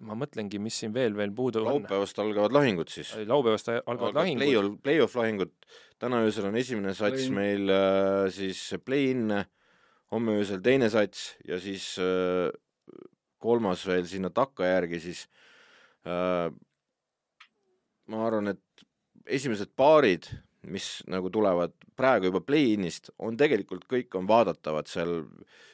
[0.00, 1.66] ma mõtlengi, mis siin veel, veel puudu on.
[1.66, 3.12] laupäevast algavad lahingud siis.
[3.28, 4.46] laupäevast algavad lahingud.
[4.46, 5.52] Play-off, play-off lahingud,
[6.00, 9.28] täna öösel on esimene sats play meil äh, siis play-in,
[10.14, 12.48] homme öösel teine sats ja siis äh,
[13.44, 15.26] kolmas veel sinna takkajärgi, siis
[16.08, 16.48] äh,
[18.12, 18.84] ma arvan, et
[19.26, 20.28] esimesed paarid,
[20.64, 25.26] mis nagu tulevad praegu juba play-in'ist, on tegelikult kõik on vaadatavad seal,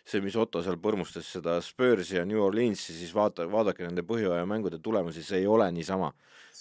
[0.05, 4.49] see, mis Otto seal põrmustas seda Spursi ja New Orleansi, siis vaata, vaadake nende põhjaaja
[4.51, 6.11] mängude tulemusi, see ei ole niisama.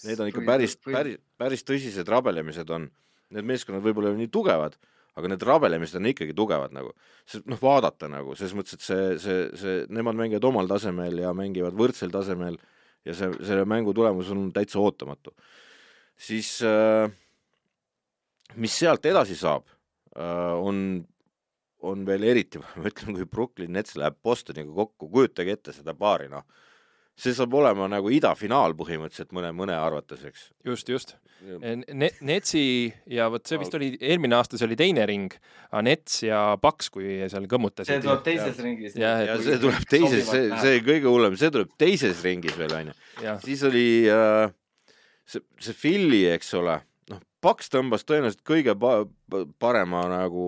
[0.06, 2.88] Need on ikka päris, päris, päris tõsised rabelemised on.
[3.34, 4.78] Need meeskonnad võib-olla ei ole nii tugevad,
[5.20, 6.94] aga need rabelemised on ikkagi tugevad nagu,
[7.50, 11.78] noh, vaadata nagu, selles mõttes, et see, see, see, nemad mängivad omal tasemel ja mängivad
[11.78, 12.58] võrdsel tasemel
[13.06, 15.36] ja see, selle mängu tulemus on täitsa ootamatu.
[16.18, 17.12] siis äh,
[18.56, 19.68] mis sealt edasi saab
[20.18, 21.06] äh,, on,
[21.82, 26.30] on veel eriti, ma ütlen, kui Brooklyn Nets läheb Bostoniga kokku, kujutage ette seda paari,
[26.32, 26.48] noh
[27.20, 30.46] see saab olema nagu idafinaal põhimõtteliselt mõne, mõne arvates, eks.
[30.66, 32.10] just, just ne.
[32.26, 32.64] Netsi
[33.12, 35.34] ja vot see vist oli, eelmine aasta see oli teine ring,
[35.86, 37.92] Nets ja Paks, kui seal kõmmutasid.
[37.92, 38.66] see tuleb teises ja.
[38.66, 38.98] ringis.
[39.00, 42.98] ja, ja see tuleb teises, see, see kõige hullem, see tuleb teises ringis veel onju.
[43.46, 44.52] siis oli äh,
[45.30, 46.80] see, see Philly, eks ole,
[47.14, 49.00] noh, Paks tõmbas tõenäoliselt kõige pa
[49.62, 50.46] parema nagu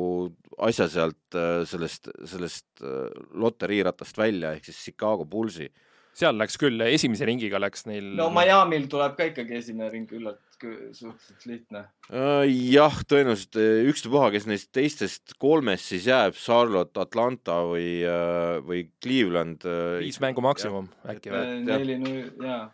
[0.61, 3.07] asja sealt äh, sellest, sellest äh,
[3.39, 5.69] loteriiratast välja ehk siis Chicago Bullsi
[6.17, 8.13] seal läks küll, esimese ringiga läks neil.
[8.19, 11.79] no Miami'l tuleb ka ikkagi esimene ring küllalt suhteliselt lihtne.
[12.11, 18.59] Äh, jah, tõenäoliselt äh, ükstapuha, kes neist teistest kolmest siis jääb, Charlotte, Atlanta või, äh,
[18.65, 19.65] või Cleveland.
[20.03, 21.15] viis mängu maksimum ja.
[21.15, 21.57] äkki või?
[21.65, 21.97] neli,
[22.43, 22.67] jaa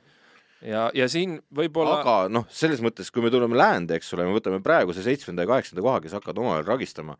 [0.65, 1.99] ja, ja siin võib-olla.
[2.01, 5.51] aga noh, selles mõttes, kui me tuleme läände, eks ole, me võtame praeguse seitsmenda ja
[5.51, 7.17] kaheksanda koha, kes hakkavad omavahel ragistama.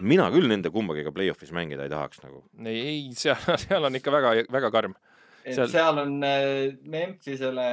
[0.00, 2.44] mina küll nende kumbagiga play-off'is mängida ei tahaks nagu.
[2.64, 4.96] ei, ei, seal, seal on ikka väga, väga karm
[5.44, 7.66] et seal, seal on äh, Memphisele,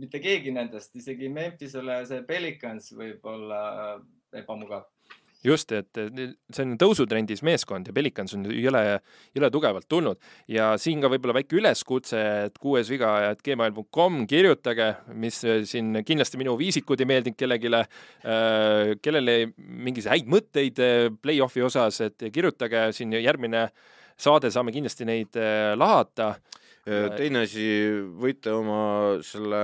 [0.00, 3.62] mitte keegi nendest, isegi Memphisele see Pelicans võib olla
[4.32, 4.88] ebamugav.
[5.42, 8.82] Just, et see on tõusutrendis meeskond ja Pelicans on jõle,
[9.34, 10.20] jõle tugevalt tulnud.
[10.50, 14.86] Ja siin ka võib-olla väike üleskutse, et kuues viga, et gmail.com kirjutage,
[15.18, 20.78] mis äh, siin kindlasti minu viisikud ei meeldinud kellelegi, äh, kellele mingis häid mõtteid
[21.18, 23.66] play-off'i osas, et kirjutage siin järgmine
[24.14, 25.42] saade, saame kindlasti neid
[25.74, 26.36] lahata
[26.84, 27.64] teine asi,
[28.18, 29.62] võite oma selle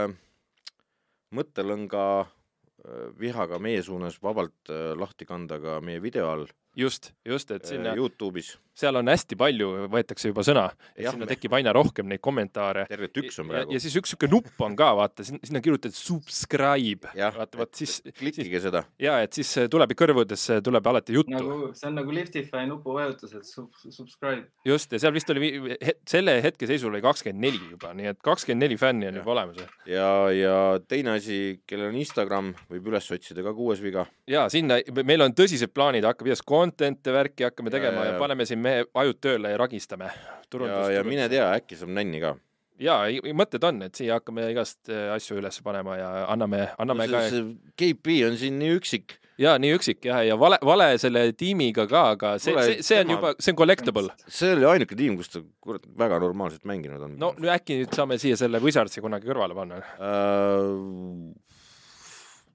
[1.34, 6.46] mõttelõnga äh, vihaga meie suunas vabalt äh, lahti kanda ka meie video all
[6.78, 8.54] just, just, et sinna Youtube'is.
[8.78, 12.86] Seal on hästi palju, võetakse juba sõna, et ja, sinna tekib aina rohkem neid kommentaare.
[12.90, 13.74] terve tükk on praegu.
[13.74, 17.10] ja siis üks niisugune nupp on ka, vaata, sinna kirjutad subscribe.
[17.16, 17.98] vaata, vot siis.
[18.18, 18.84] klikige seda.
[19.02, 21.34] ja et siis tuleb kõrvudesse, tuleb alati juttu.
[21.34, 24.46] nagu, see on nagu Liftify nupuvajutus, et sub, subscribe.
[24.68, 28.66] just, ja seal vist oli he, selle hetkeseisul oli kakskümmend neli juba, nii et kakskümmend
[28.66, 29.64] neli fänni on juba olemas.
[29.90, 30.54] ja, ja
[30.86, 34.06] teine asi, kellel on Instagram, võib üles otsida ka kuues viga.
[34.30, 38.22] ja sinna, meil on tõsised plaanid, hakkab igast content'e värki hakkame tegema ja, ja, ja
[38.22, 40.10] paneme siin mehe ajud tööle ja ragistame.
[40.52, 42.34] ja, ja mine tea, äkki saab nänni ka.
[42.82, 43.00] ja
[43.36, 47.40] mõtted on, et siia hakkame igast äh, asju üles panema ja anname, anname no, see,
[47.42, 47.72] ka.
[47.82, 49.18] KP on siin nii üksik.
[49.40, 53.16] ja nii üksik jah, ja vale, vale selle tiimiga ka, aga see, see, see on
[53.16, 54.14] juba, see on collectible.
[54.26, 57.18] see oli ainuke tiim, kus ta kurat väga normaalselt mänginud on.
[57.18, 61.48] no nüüd äkki nüüd saame siia selle Wizardsi kunagi kõrvale panna uh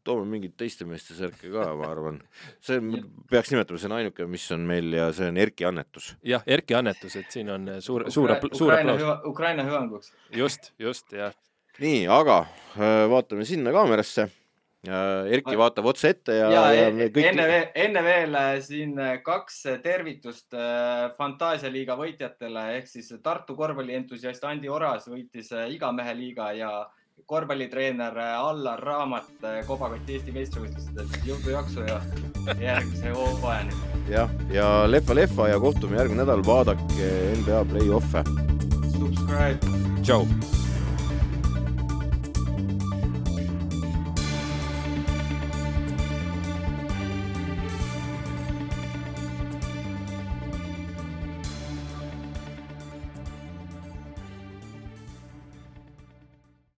[0.04, 2.20] toome mingeid teiste meeste särke ka, ma arvan.
[2.64, 2.80] see
[3.32, 6.14] peaks nimetama, see on ainuke, mis on meil ja see on Erki annetus.
[6.34, 9.26] jah, Erki annetus, et siin on suur, suur, suur aplaus.
[9.30, 10.14] Ukraina hüvanguks.
[10.36, 11.36] just, just, jah.
[11.80, 12.44] nii, aga
[12.78, 14.30] äh, vaatame sinna kaamerasse.
[14.84, 17.28] Erki vaatab otse ette ja, ja, ja e- kõik...
[17.30, 20.58] enne veel, enne veel äh, siin äh, kaks tervitust
[21.16, 26.74] Fantaasialiiga võitjatele ehk siis Tartu korvpallientusiast Andi Oras võitis Igamehe liiga ja
[27.26, 31.08] korvpallitreener Allar Raamat Kobakoti Eesti meistrivõistlustel.
[31.26, 32.02] jõudu, jaksu ja
[32.60, 33.78] järgmise hooajani.
[34.10, 38.26] jah, ja lehva-lehva ja kohtume järgmine nädal, vaadake NBA play-off'e.
[38.98, 39.60] Subscribe.
[40.02, 40.28] tšau